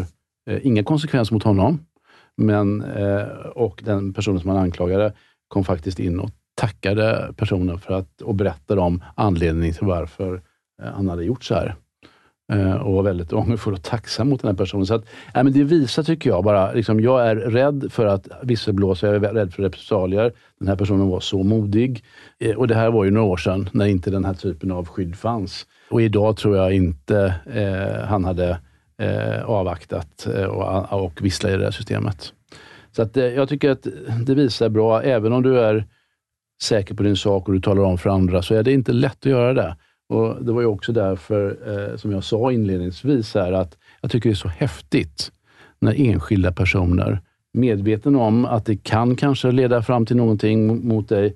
[0.50, 1.86] eh, inga konsekvenser mot honom,
[2.38, 5.14] men, eh, och den personen som han anklagade
[5.48, 10.42] kom faktiskt in och tackade personen för att, och berättade om anledningen till varför
[10.94, 11.76] han hade gjort så här.
[12.82, 14.86] Och var väldigt ångerfull och tacksam mot den här personen.
[14.86, 18.28] Så att, nej, men det visar, tycker jag, bara, liksom, jag är rädd för att
[18.44, 20.34] visselblåsa, jag är rädd för repressalier.
[20.60, 22.04] Den här personen var så modig.
[22.58, 25.16] Och det här var ju några år sedan, när inte den här typen av skydd
[25.16, 25.66] fanns.
[25.90, 28.60] Och idag tror jag inte eh, han hade
[29.00, 32.34] eh, avvaktat eh, och, och vissla i det här systemet.
[32.92, 33.88] Så att, eh, jag tycker att
[34.26, 35.86] det visar bra, även om du är
[36.62, 39.18] säker på din sak och du talar om för andra, så är det inte lätt
[39.18, 39.76] att göra det.
[40.10, 44.30] Och Det var ju också därför, eh, som jag sa inledningsvis, här, att jag tycker
[44.30, 45.32] det är så häftigt
[45.80, 47.22] när enskilda personer,
[47.54, 51.36] medveten om att det kan kanske leda fram till någonting mot dig,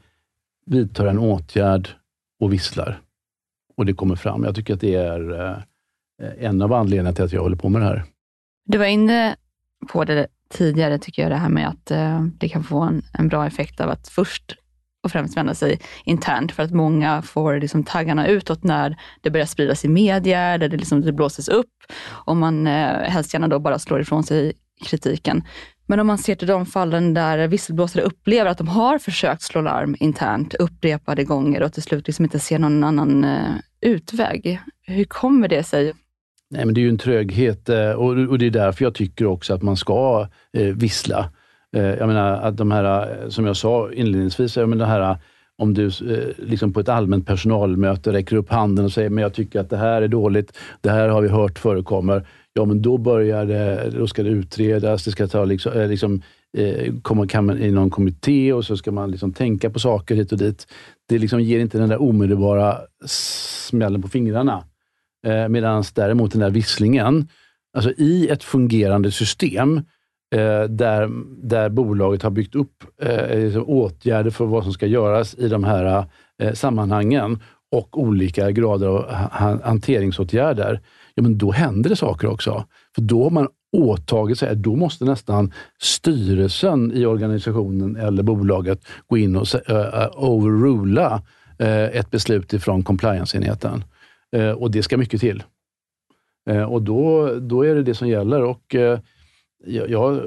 [0.66, 1.90] vidtar en åtgärd
[2.40, 3.00] och visslar.
[3.78, 4.44] Och det kommer fram.
[4.44, 5.58] Jag tycker att det är eh,
[6.24, 8.04] Eh, en av anledningarna till att jag håller på med det här.
[8.66, 9.36] Du var inne
[9.88, 13.28] på det tidigare, tycker jag, det här med att eh, det kan få en, en
[13.28, 14.56] bra effekt av att först
[15.04, 19.46] och främst vända sig internt för att många får liksom taggarna utåt när det börjar
[19.46, 21.72] spridas i media, där det, liksom, det blåses upp
[22.06, 24.54] och man eh, helst gärna då bara slår ifrån sig
[24.86, 25.44] kritiken.
[25.86, 29.62] Men om man ser till de fallen där visselblåsare upplever att de har försökt slå
[29.62, 34.60] larm internt upprepade gånger och till slut liksom inte ser någon annan eh, utväg.
[34.82, 35.94] Hur kommer det sig?
[36.54, 39.54] Nej, men det är ju en tröghet eh, och, det är därför jag tycker också
[39.54, 41.30] att man ska eh, vissla.
[41.76, 45.18] Eh, jag menar att de här, som jag sa inledningsvis, jag menar det här
[45.58, 45.92] om du
[46.38, 49.78] liksom på ett allmänt personalmöte räcker upp handen och säger men jag tycker att det
[49.78, 52.28] här är dåligt, det här har vi hört förekommer.
[52.54, 56.22] Ja, men då börjar det, då ska det utredas, det ska ta liksom, liksom
[57.02, 57.28] komma
[57.60, 60.68] i någon kommitté och så ska man liksom tänka på saker hit och dit.
[61.10, 64.64] Det liksom ger inte den där omedelbara smällen på fingrarna.
[65.28, 67.28] Eh, Medan däremot den där visslingen,
[67.78, 69.78] alltså i ett fungerande system
[70.36, 71.10] eh, där,
[71.48, 75.64] där bolaget har byggt upp eh, liksom åtgärder för vad som ska göras i de
[75.64, 76.06] här
[76.42, 77.40] eh, sammanhangen
[77.72, 79.12] och olika grader av
[79.64, 80.82] hanteringsåtgärder,
[81.16, 82.66] ja men då händer det saker också.
[82.96, 89.18] För då har man åtagit sig, då måste nästan styrelsen i organisationen eller bolaget gå
[89.18, 91.22] in och uh, overrula
[91.62, 93.84] uh, ett beslut ifrån compliance-enheten.
[94.34, 95.44] Eh, och det ska mycket till.
[96.50, 98.44] Eh, och då, då är det det som gäller.
[98.44, 99.00] Och eh,
[99.66, 100.22] jag,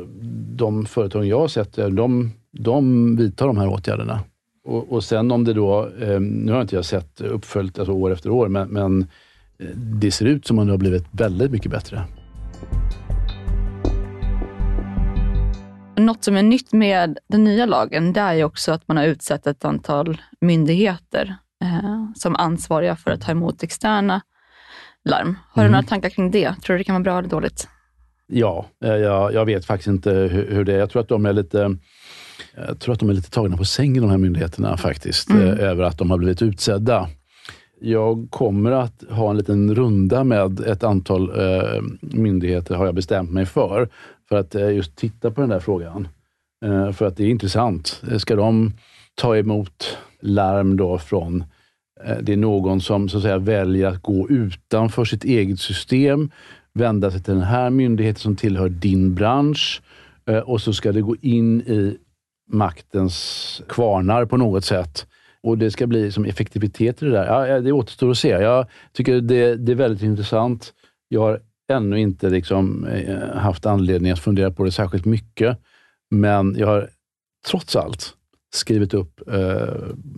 [0.57, 4.21] de företag jag har sett, de, de vidtar de här åtgärderna.
[4.64, 5.88] Och, och sen om det då,
[6.21, 9.07] nu har inte jag sett uppföljt alltså år efter år, men, men
[9.77, 12.05] det ser ut som att det har blivit väldigt mycket bättre.
[15.97, 19.05] Något som är nytt med den nya lagen, det är ju också att man har
[19.05, 24.23] utsett ett antal myndigheter eh, som ansvariga för att ta emot externa
[25.05, 25.38] larm.
[25.51, 25.73] Har mm.
[25.73, 26.55] du några tankar kring det?
[26.62, 27.69] Tror du det kan vara bra eller dåligt?
[28.27, 30.79] Ja, eh, jag, jag vet faktiskt inte hur, hur, det är.
[30.79, 31.77] Jag tror att de är lite
[32.57, 35.42] jag tror att de är lite tagna på sängen, de här myndigheterna faktiskt, mm.
[35.42, 37.09] eh, över att de har blivit utsedda.
[37.81, 43.31] Jag kommer att ha en liten runda med ett antal eh, myndigheter, har jag bestämt
[43.31, 43.88] mig för,
[44.29, 46.09] för att eh, just titta på den där frågan.
[46.64, 48.03] Eh, för att det är intressant.
[48.19, 48.73] Ska de
[49.14, 51.44] ta emot larm då från
[52.05, 56.31] eh, det är någon som så att säga, väljer att gå utanför sitt eget system,
[56.72, 59.83] vända sig till den här myndigheten som tillhör din bransch
[60.26, 61.96] eh, och så ska det gå in i
[62.48, 65.07] maktens kvarnar på något sätt.
[65.42, 67.46] Och det ska bli som effektivitet i det där.
[67.46, 68.29] Ja, det återstår att se.
[68.29, 70.72] Jag tycker det, det är väldigt intressant.
[71.09, 75.59] Jag har ännu inte liksom, eh, haft anledning att fundera på det särskilt mycket.
[76.11, 76.90] Men jag har
[77.46, 78.15] trots allt
[78.57, 79.75] skrivit upp eh,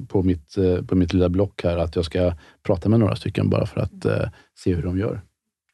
[0.09, 3.51] på, mitt, eh, på mitt lilla block här att jag ska prata med några stycken
[3.51, 5.21] bara för att eh, se hur de gör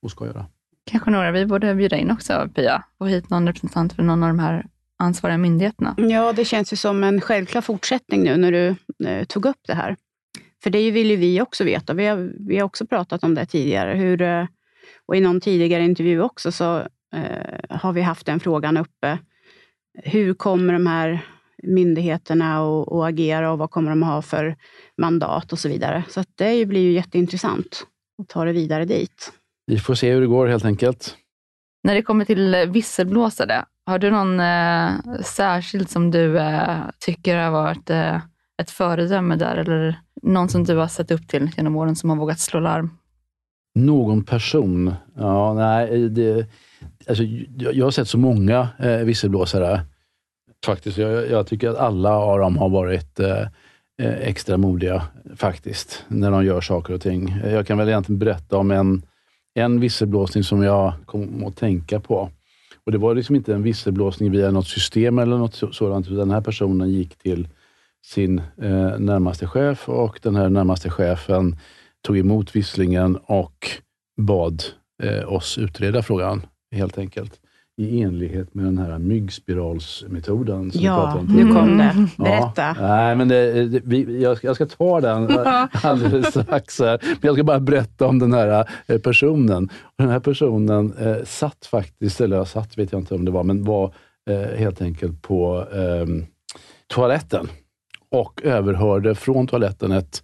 [0.03, 0.47] och ska göra.
[0.85, 4.29] Kanske några vi borde bjuda in också, Pia, och hit någon representant för någon av
[4.29, 4.67] de här
[4.99, 5.95] ansvariga myndigheterna.
[5.99, 8.75] Ja, det känns ju som en självklar fortsättning nu när du
[9.09, 9.97] eh, tog upp det här.
[10.63, 11.95] För det vill ju vi också veta.
[11.95, 13.95] Vi har, vi har också pratat om det tidigare.
[13.95, 14.49] Hur,
[15.07, 16.79] och i någon tidigare intervju också så
[17.15, 19.19] eh, har vi haft den frågan uppe.
[20.05, 21.21] Hur kommer de här
[21.67, 24.57] myndigheterna att agera och vad kommer de ha för
[24.99, 26.05] mandat och så vidare.
[26.09, 27.87] Så det blir ju jätteintressant
[28.23, 29.33] att ta det vidare dit.
[29.67, 31.17] Vi får se hur det går helt enkelt.
[31.85, 37.51] När det kommer till visselblåsare, har du någon eh, särskild som du eh, tycker har
[37.51, 38.17] varit eh,
[38.63, 42.17] ett föredöme där, eller någon som du har sett upp till genom åren som har
[42.17, 42.91] vågat slå larm?
[43.75, 44.95] Någon person?
[45.17, 46.47] Ja, nej, det,
[47.09, 47.25] alltså,
[47.57, 49.81] jag, jag har sett så många eh, visselblåsare.
[50.65, 50.99] Faktiskt.
[50.99, 53.41] Jag, jag, tycker att alla av dem har varit eh,
[54.03, 55.03] eh, extra modiga,
[55.37, 57.37] faktiskt, när de gör saker och ting.
[57.45, 59.03] Jag kan väl egentligen berätta om en,
[59.55, 62.31] en visselblåsning som jag kom att tänka på.
[62.87, 66.31] Och Det var liksom inte en visselblåsning via något system eller något sådant, utan den
[66.31, 67.49] här personen gick till
[68.07, 71.57] sin eh, närmaste chef och den här närmaste chefen
[72.03, 73.71] tog emot visslingen och
[74.17, 74.63] bad
[75.03, 77.41] eh, oss utreda frågan, helt enkelt
[77.77, 80.71] i enlighet med den här myggspiralsmetoden.
[80.71, 82.09] Som ja, vi nu kom det.
[82.17, 82.63] Berätta.
[82.63, 85.39] Ja, nej, men det, det, vi, jag, ska, jag, ska, ta den
[85.73, 86.81] alldeles strax.
[86.81, 86.99] Här.
[87.03, 89.65] Men jag ska bara berätta om den här eh, personen.
[89.83, 93.43] Och den här personen eh, satt faktiskt, eller satt vet jag inte om det var,
[93.43, 93.95] men var
[94.31, 96.07] eh, helt enkelt på eh,
[96.87, 97.49] toaletten
[98.11, 100.23] och överhörde från toaletten ett,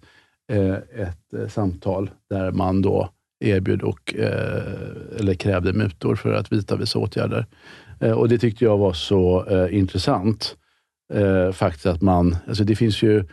[0.51, 3.09] eh, ett eh, samtal där man då
[3.41, 7.45] erbjöd och, eh, eller krävde mutor för att vidta vissa åtgärder.
[7.99, 10.55] Eh, och Det tyckte jag var så eh, intressant.
[11.13, 13.25] Eh, faktiskt att man, alltså det finns ju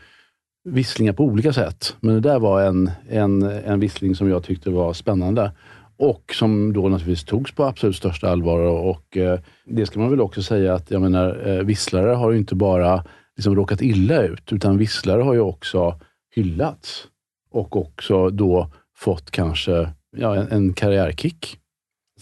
[0.65, 4.71] visslingar på olika sätt, men det där var en, en, en vissling som jag tyckte
[4.71, 5.53] var spännande
[5.99, 8.59] och som då naturligtvis togs på absolut största allvar.
[8.61, 12.39] Och, eh, det ska man väl också säga att jag menar, eh, visslare har ju
[12.39, 13.05] inte bara
[13.37, 16.01] liksom råkat illa ut, utan visslare har ju också
[16.35, 17.05] hyllats
[17.51, 21.59] och också då fått kanske ja, en, en karriärkick.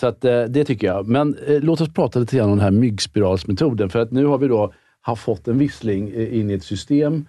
[0.01, 1.09] Så att, eh, det tycker jag.
[1.09, 3.91] Men eh, låt oss prata lite grann om den här myggspiralsmetoden.
[3.91, 7.27] För att nu har vi då har fått en vissling eh, in i ett system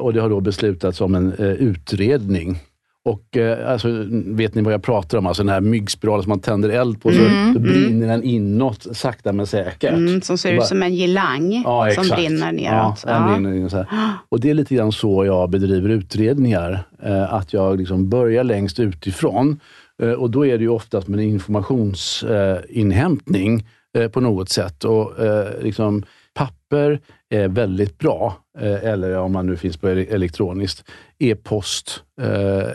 [0.00, 2.58] och det har då beslutats om en utredning.
[3.04, 5.26] Och alltså, Vet ni vad jag pratar om?
[5.26, 8.08] Alltså den här myggspiralen som man tänder eld på, mm, så, så brinner mm.
[8.08, 9.92] den inåt sakta men säkert.
[9.92, 13.04] Mm, som ser ut som en girlang ja, som brinner neråt.
[13.06, 13.38] Ja, ja.
[13.38, 13.84] Brinner så
[14.28, 16.82] Och Det är lite grann så jag bedriver utredningar.
[17.28, 19.60] Att jag liksom börjar längst utifrån
[20.02, 24.84] Eh, och då är det ju oftast med en informationsinhämtning eh, på något sätt.
[24.84, 26.02] Och eh, liksom,
[26.34, 30.84] papper är väldigt bra, eller om man nu finns på elektroniskt.
[31.18, 32.02] E-post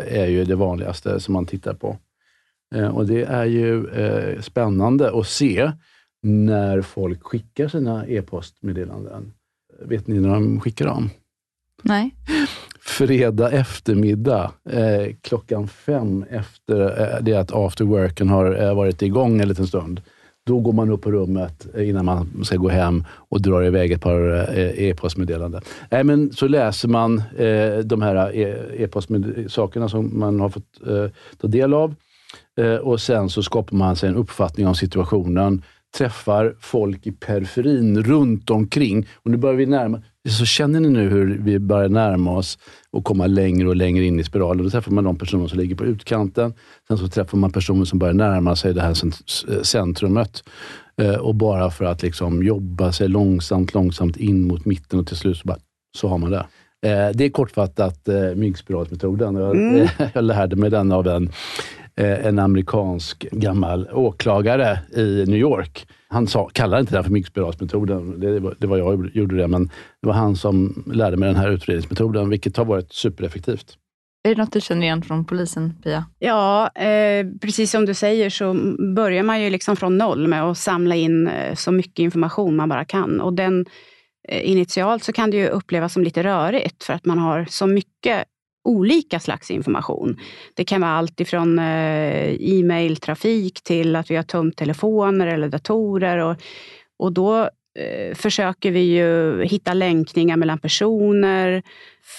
[0.07, 1.97] är ju det vanligaste som man tittar på.
[2.93, 3.87] Och Det är ju
[4.41, 5.71] spännande att se
[6.23, 9.33] när folk skickar sina e-postmeddelanden.
[9.81, 11.09] Vet ni när de skickar dem?
[11.81, 12.15] Nej
[12.93, 19.41] fredag eftermiddag, eh, klockan fem efter eh, det att after worken har eh, varit igång
[19.41, 20.01] en liten stund.
[20.45, 23.91] Då går man upp på rummet eh, innan man ska gå hem och drar iväg
[23.91, 25.61] ett par eh, e-postmeddelanden.
[25.89, 30.79] Nej, men så läser man eh, de här eh, e-postsakerna som man har fått
[31.41, 31.95] ta del av
[32.81, 35.63] och sen så skapar man sig en uppfattning om situationen
[35.97, 39.07] träffar folk i periferin runt omkring.
[39.23, 42.57] Och nu börjar vi närma så känner ni nu hur vi börjar närma oss
[42.91, 44.63] och komma längre och längre in i spiralen.
[44.63, 46.53] Då träffar man de personer som ligger på utkanten.
[46.87, 48.93] Sen så träffar man personer som börjar närma sig det här
[49.63, 50.43] centrumet.
[51.01, 55.17] Eh, och bara för att liksom jobba sig långsamt, långsamt in mot mitten och till
[55.17, 55.57] slut så, bara,
[55.97, 56.45] så har man det.
[56.83, 59.35] Eh, det är kortfattat eh, myggspiralsmetoden.
[59.35, 59.87] Jag, mm.
[60.13, 61.31] jag lärde mig den av en
[61.95, 65.87] en amerikansk gammal åklagare i New York.
[66.07, 69.47] Han sa, kallade inte den för myggspiralsmetoden, det, var, det var jag som gjorde det,
[69.47, 69.63] men
[70.01, 73.77] det var han som lärde mig den här utredningsmetoden, vilket har varit supereffektivt.
[74.23, 76.05] Är det något du känner igen från polisen, Pia?
[76.19, 78.53] Ja, eh, precis som du säger så
[78.95, 82.69] börjar man ju liksom från noll med att samla in eh, så mycket information man
[82.69, 83.21] bara kan.
[83.21, 83.65] Och den,
[84.27, 87.67] eh, initialt så kan det ju upplevas som lite rörigt för att man har så
[87.67, 88.25] mycket
[88.63, 90.19] olika slags information.
[90.53, 96.17] Det kan vara allt ifrån eh, e-mailtrafik till att vi har tömt telefoner eller datorer.
[96.17, 96.35] Och,
[96.99, 97.49] och då
[97.79, 101.63] eh, försöker vi ju hitta länkningar mellan personer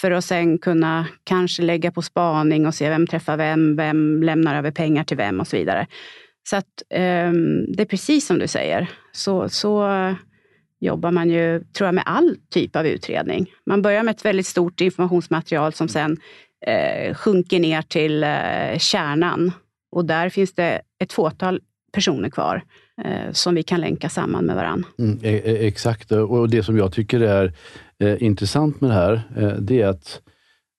[0.00, 4.58] för att sen kunna kanske lägga på spaning och se vem träffar vem, vem lämnar
[4.58, 5.86] över pengar till vem och så vidare.
[6.48, 7.32] Så att, eh,
[7.68, 8.90] det är precis som du säger.
[9.12, 9.84] Så, så
[10.84, 13.50] jobbar man ju, tror jag, med all typ av utredning.
[13.66, 16.16] Man börjar med ett väldigt stort informationsmaterial som sen
[16.66, 19.52] eh, sjunker ner till eh, kärnan.
[19.92, 21.60] Och där finns det ett fåtal
[21.92, 22.62] personer kvar
[23.04, 24.88] eh, som vi kan länka samman med varandra.
[24.98, 27.52] Mm, e-, e-, exakt, och det som jag tycker är
[27.98, 30.20] eh, intressant med det här, eh, det är att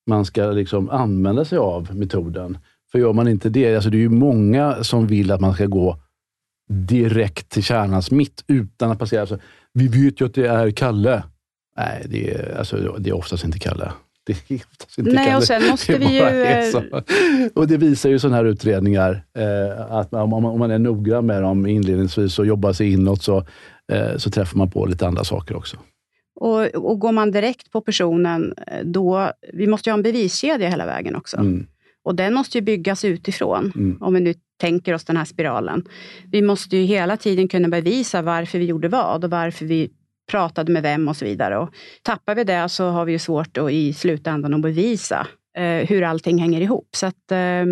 [0.08, 2.58] man ska liksom använda sig av metoden.
[2.92, 5.66] För gör man inte det, alltså det är ju många som vill att man ska
[5.66, 5.98] gå
[6.70, 9.22] direkt till kärnans mitt utan att passera.
[9.22, 9.40] Alltså,
[9.76, 11.24] vi vet ju att det är Kalle.
[11.78, 13.92] Nej, det är, alltså, det är oftast inte Kalle.
[14.26, 15.38] Det är oftast inte Nej, Kalle.
[15.38, 17.52] och sen måste vi ju...
[17.54, 21.42] Och det visar ju sådana här utredningar, eh, att om, om, man är noggrann med
[21.42, 23.38] dem inledningsvis och jobbar sig inåt, så,
[23.92, 25.78] eh, så träffar man på lite andra saker också.
[26.36, 29.32] Och, och går man direkt på personen, eh, då...
[29.54, 31.38] Vi måste ju ha en beviskedja hela vägen också.
[31.38, 31.68] Mm.
[32.04, 33.98] Och den måste ju byggas utifrån, mm.
[34.02, 35.84] om vi nu tänker oss den här spiralen.
[36.32, 39.90] Vi måste ju hela tiden kunna bevisa varför vi gjorde vad och varför vi
[40.32, 41.58] pratade med vem och så vidare.
[41.58, 41.70] Och
[42.02, 45.28] tappar vi det så har vi ju svårt att i slutändan att bevisa
[45.58, 46.88] eh, hur allting hänger ihop.
[46.96, 47.66] Så att, eh,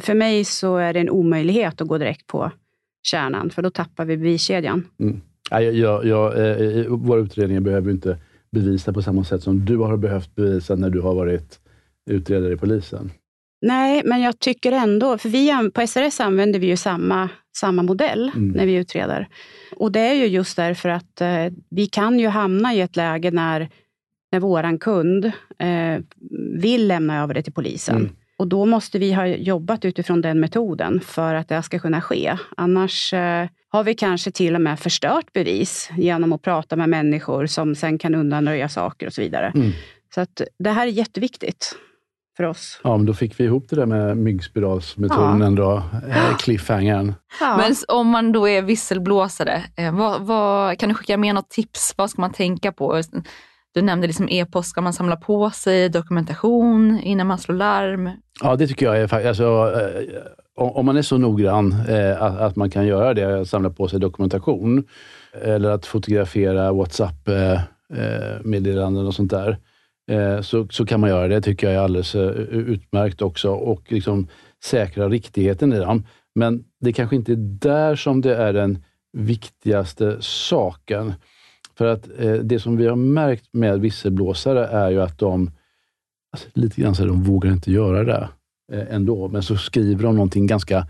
[0.00, 2.50] för mig så är det en omöjlighet att gå direkt på
[3.02, 4.84] kärnan, för då tappar vi beviskedjan.
[5.00, 5.20] Mm.
[5.50, 8.18] Ja, jag, jag, eh, eh våra utredningar behöver inte
[8.50, 11.60] bevisa på samma sätt som du har behövt bevisa när du har varit
[12.10, 13.10] utredare i polisen.
[13.60, 18.30] Nej, men jag tycker ändå, för vi, på SRS använder vi ju samma, samma modell
[18.34, 18.48] mm.
[18.48, 19.28] när vi utreder.
[19.76, 23.30] Och det är ju just därför att eh, vi kan ju hamna i ett läge
[23.30, 23.68] när,
[24.32, 25.24] när våran kund
[25.58, 25.98] eh,
[26.60, 27.96] vill lämna över det till polisen.
[27.96, 28.10] Mm.
[28.38, 32.36] Och då måste vi ha jobbat utifrån den metoden för att det ska kunna ske.
[32.56, 37.46] Annars eh, har vi kanske till och med förstört bevis genom att prata med människor
[37.46, 39.52] som sen kan undanröja saker och så vidare.
[39.54, 39.70] Mm.
[40.14, 41.76] Så att det här är jätteviktigt
[42.38, 42.80] för oss.
[42.84, 45.46] Ja, men då fick vi ihop det där med myggspiralsmetoden ja.
[45.46, 47.14] ändå, eh, cliffhangern.
[47.40, 47.56] Ja.
[47.56, 51.94] Men om man då är visselblåsare, eh, vad, vad, kan du skicka med något tips?
[51.96, 53.02] Vad ska man tänka på?
[53.74, 58.10] Du nämnde liksom e-post, ska man samla på sig dokumentation innan man slår larm?
[58.42, 60.02] Ja, det tycker jag är faktiskt, alltså, eh,
[60.54, 61.74] om man är så noggrann
[62.18, 64.84] att, man kan göra det, samla på sig dokumentation,
[65.42, 69.58] eller att fotografera WhatsApp-meddelanden och sånt där,
[70.08, 71.40] Eh, så, så kan man göra det.
[71.40, 74.28] tycker jag är alldeles eh, utmärkt också och liksom
[74.64, 76.04] säkra riktigheten i dem.
[76.34, 81.14] Men det kanske inte är där som det är den viktigaste saken.
[81.78, 85.50] För att eh, det som vi har märkt med visselblåsare är ju att de,
[86.32, 88.28] alltså, lite grann så de vågar inte göra det
[88.72, 90.86] eh, ändå, men så skriver de någonting ganska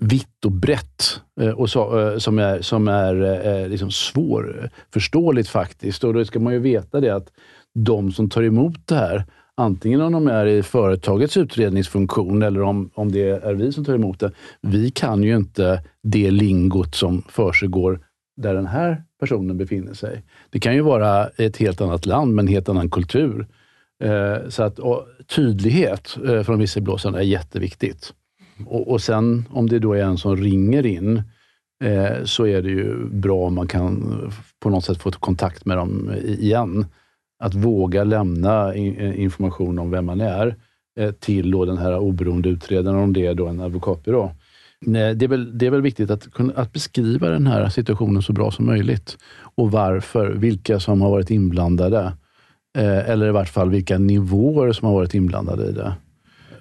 [0.00, 1.20] vitt och brett
[1.56, 6.04] och så, som är, som är liksom svårförståeligt faktiskt.
[6.04, 7.30] Och då ska man ju veta det att
[7.74, 12.90] de som tar emot det här, antingen om de är i företagets utredningsfunktion eller om,
[12.94, 14.32] om det är vi som tar emot det.
[14.60, 18.00] Vi kan ju inte det lingot som försiggår
[18.36, 20.22] där den här personen befinner sig.
[20.50, 23.46] Det kan ju vara ett helt annat land med en helt annan kultur.
[24.04, 24.78] Eh, så att
[25.26, 28.14] tydlighet eh, från visselblåsarna är jätteviktigt.
[28.66, 31.22] Och, och sen om det då är en som ringer in,
[31.84, 34.16] eh, så är det ju bra om man kan
[34.60, 36.86] på något sätt få kontakt med dem igen
[37.38, 40.56] att våga lämna information om vem man är
[40.98, 44.30] eh, till då den här oberoende utredaren, om det är då en advokatbyrå.
[44.80, 48.50] Det är, väl, det är väl viktigt att, att beskriva den här situationen så bra
[48.50, 52.12] som möjligt och varför, vilka som har varit inblandade.
[52.78, 55.92] Eh, eller i vart fall vilka nivåer som har varit inblandade i det.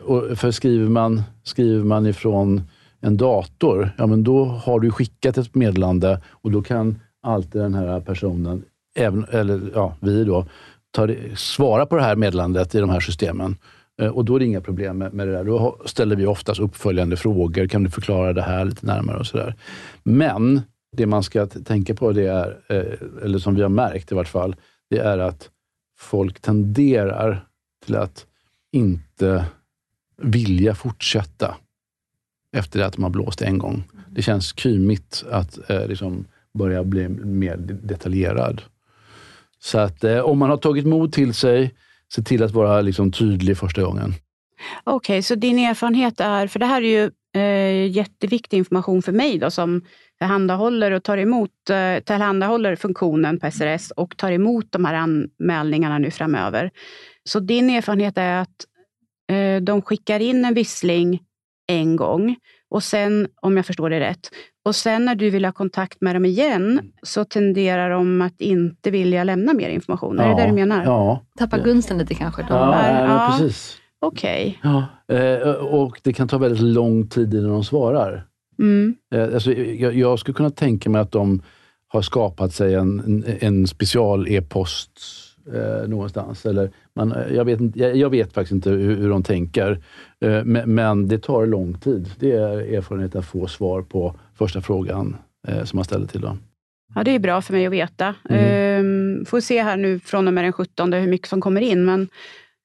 [0.02, 2.62] Och för skriver man, skriver man ifrån
[3.02, 7.74] en dator, ja men då har du skickat ett meddelande och då kan alltid den
[7.74, 8.64] här personen,
[8.98, 10.46] även, eller ja, vi då,
[10.92, 13.56] ta, svara på det här meddelandet i de här systemen.
[14.02, 15.44] Eh, och då är det inga problem med, med det där.
[15.44, 17.68] Då ställer vi oftast uppföljande frågor.
[17.68, 19.56] Kan du förklara det här lite närmare och sådär.
[20.04, 20.62] Men
[20.98, 24.28] det man ska tänka på, det är, eh, eller som vi har märkt i vart
[24.28, 24.56] fall,
[24.90, 25.50] det är att
[25.98, 27.46] folk tenderar
[27.86, 28.26] till att
[28.72, 29.46] inte
[30.22, 31.56] vilja fortsätta
[32.58, 33.84] efter att de har blåst en gång.
[34.10, 38.62] Det känns kymigt att eh, liksom börja bli mer detaljerad.
[39.60, 41.74] Så att eh, om man har tagit mod till sig,
[42.14, 44.14] se till att vara liksom, tydlig första gången.
[44.84, 49.12] Okej, okay, så din erfarenhet är, för det här är ju eh, jätteviktig information för
[49.12, 49.82] mig då, som
[50.18, 55.98] tillhandahåller och tar emot, eh, tillhandahåller funktionen på SRS och tar emot de här anmälningarna
[55.98, 56.72] nu framöver.
[57.24, 58.66] Så din erfarenhet är att
[59.32, 61.20] eh, de skickar in en vissling
[61.68, 62.36] en gång
[62.70, 64.30] och sen, om jag förstår det rätt,
[64.66, 68.92] och sen när du vill ha kontakt med dem igen så tenderar de att inte
[68.92, 70.16] vilja lämna mer information.
[70.18, 70.84] Ja, är det det du menar?
[70.84, 71.26] Ja.
[71.38, 72.42] Tappa gunsten lite kanske?
[72.42, 72.48] Då.
[72.54, 73.78] Ja, ja, ja, precis.
[74.00, 74.60] Okej.
[74.60, 74.72] Okay.
[75.08, 78.26] Ja, eh, och det kan ta väldigt lång tid innan de svarar.
[78.60, 78.96] Mm.
[79.16, 81.42] Eh, alltså, jag, jag skulle kunna tänka mig att de
[81.88, 84.92] har skapat sig en, en special e-post
[85.54, 86.46] eh, någonstans.
[86.46, 89.72] Eller man, jag, vet, jag, jag vet faktiskt inte hur, hur de tänker,
[90.20, 92.10] eh, men, men, det tar lång tid.
[92.20, 95.16] Det är erfarenhet att få svar på första frågan
[95.48, 96.40] eh, som man ställer till dem.
[96.96, 98.16] Ja, det är bra för mig att veta.
[98.30, 99.20] Mm.
[99.20, 101.86] Eh, får se här nu från och med den 17 hur mycket som kommer in,
[101.86, 102.08] men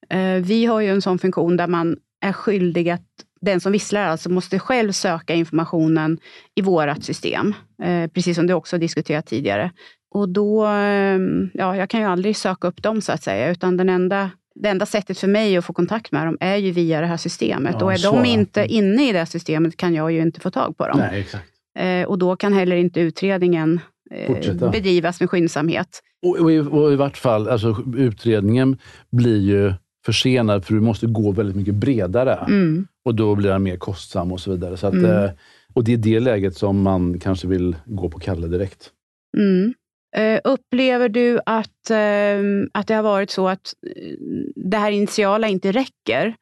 [0.09, 3.07] eh, vi har ju en sån funktion där man är skyldig att
[3.41, 6.17] den som visslar alltså måste själv söka informationen
[6.55, 7.53] i vårt system,
[7.83, 9.71] eh, precis som du också diskuterat tidigare.
[10.13, 13.77] Och då, ehm, ja, jag kan ju aldrig söka upp dem så att säga, utan
[13.77, 17.01] den enda, det enda sättet för mig att få kontakt med dem är ju via
[17.01, 17.75] det här systemet.
[17.79, 18.11] Ja, och är så.
[18.11, 20.97] de inte inne i det systemet kan jag ju inte få tag på dem.
[20.99, 21.49] Nej, exakt.
[21.79, 23.79] Eh, och då kan heller inte utredningen
[24.11, 25.99] eh, bedrivas med skyndsamhet.
[26.25, 28.77] Och, och, i, och i vart fall, alltså, utredningen
[29.11, 29.73] blir ju
[30.05, 32.35] försenad för du måste gå väldigt mycket bredare.
[32.47, 32.87] Mm.
[33.05, 34.77] Och då blir den mer kostsam och så vidare.
[34.77, 35.23] Så att, mm.
[35.23, 35.31] eh,
[35.73, 38.89] och det är det läget som man kanske vill gå på Kalle direkt.
[39.37, 39.73] Mm.
[40.17, 44.17] Uh, upplever du att, uh, att det har varit så att uh,
[44.55, 46.35] det här initiala inte räcker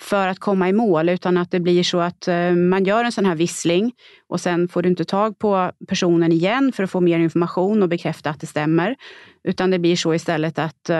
[0.00, 3.26] för att komma i mål, utan att det blir så att man gör en sån
[3.26, 3.92] här vissling
[4.28, 7.88] och sen får du inte tag på personen igen för att få mer information och
[7.88, 8.96] bekräfta att det stämmer.
[9.44, 10.90] Utan det blir så istället att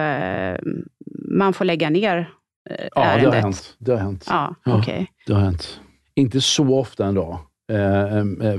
[1.29, 2.31] man får lägga ner
[2.95, 3.25] ja, ärendet.
[3.25, 3.77] Ja, det har hänt.
[3.79, 4.25] Det har hänt.
[4.29, 5.07] Ja, ja, okay.
[5.27, 5.81] det har hänt.
[6.15, 7.41] Inte så ofta ändå,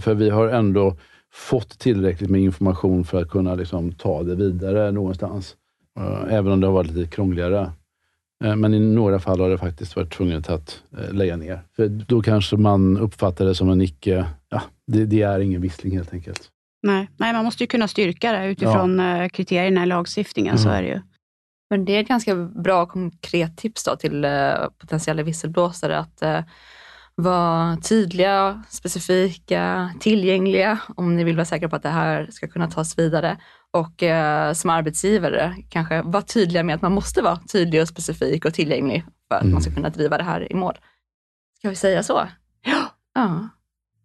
[0.02, 0.98] för vi har ändå
[1.34, 5.56] fått tillräckligt med information för att kunna liksom ta det vidare någonstans.
[6.00, 7.72] Uh, även om det har varit lite krångligare.
[8.46, 11.62] Uh, men i några fall har det faktiskt varit tvunget att uh, lägga ner.
[11.76, 14.26] För då kanske man uppfattar det som en icke...
[14.50, 16.50] Ja, det, det är ingen vissling helt enkelt.
[16.84, 19.30] Nej, nej, man måste ju kunna styrka det utifrån ja.
[19.30, 20.56] kriterierna i lagstiftningen.
[20.56, 20.64] Mm.
[20.64, 21.02] Så är det ju.
[21.70, 24.26] Men det är ett ganska bra konkret tips då till
[24.78, 26.24] potentiella visselblåsare att
[27.16, 32.72] vara tydliga, specifika, tillgängliga om ni vill vara säkra på att det här ska kunna
[32.72, 33.38] tas vidare.
[33.72, 38.46] Och eh, som arbetsgivare kanske vara tydliga med att man måste vara tydlig och specifik
[38.46, 39.54] och tillgänglig för att mm.
[39.54, 40.78] man ska kunna driva det här i mål.
[41.60, 42.28] Ska vi säga så?
[42.66, 42.84] Ja.
[43.16, 43.50] Ja,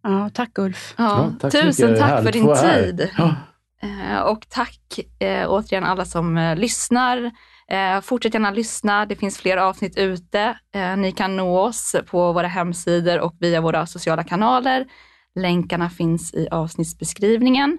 [0.03, 0.95] ja tack Ulf.
[0.99, 3.11] Ja, ja tack tusen tack för din tid.
[3.19, 3.35] Ja.
[3.83, 7.31] Eh, och tack eh, återigen alla som eh, lyssnar.
[7.71, 9.07] Eh, fortsätt gärna lyssna.
[9.07, 10.59] Det finns fler avsnitt ute.
[10.75, 14.87] Eh, ni kan nå oss på våra hemsidor och via våra sociala kanaler.
[15.35, 17.79] Länkarna finns i avsnittsbeskrivningen.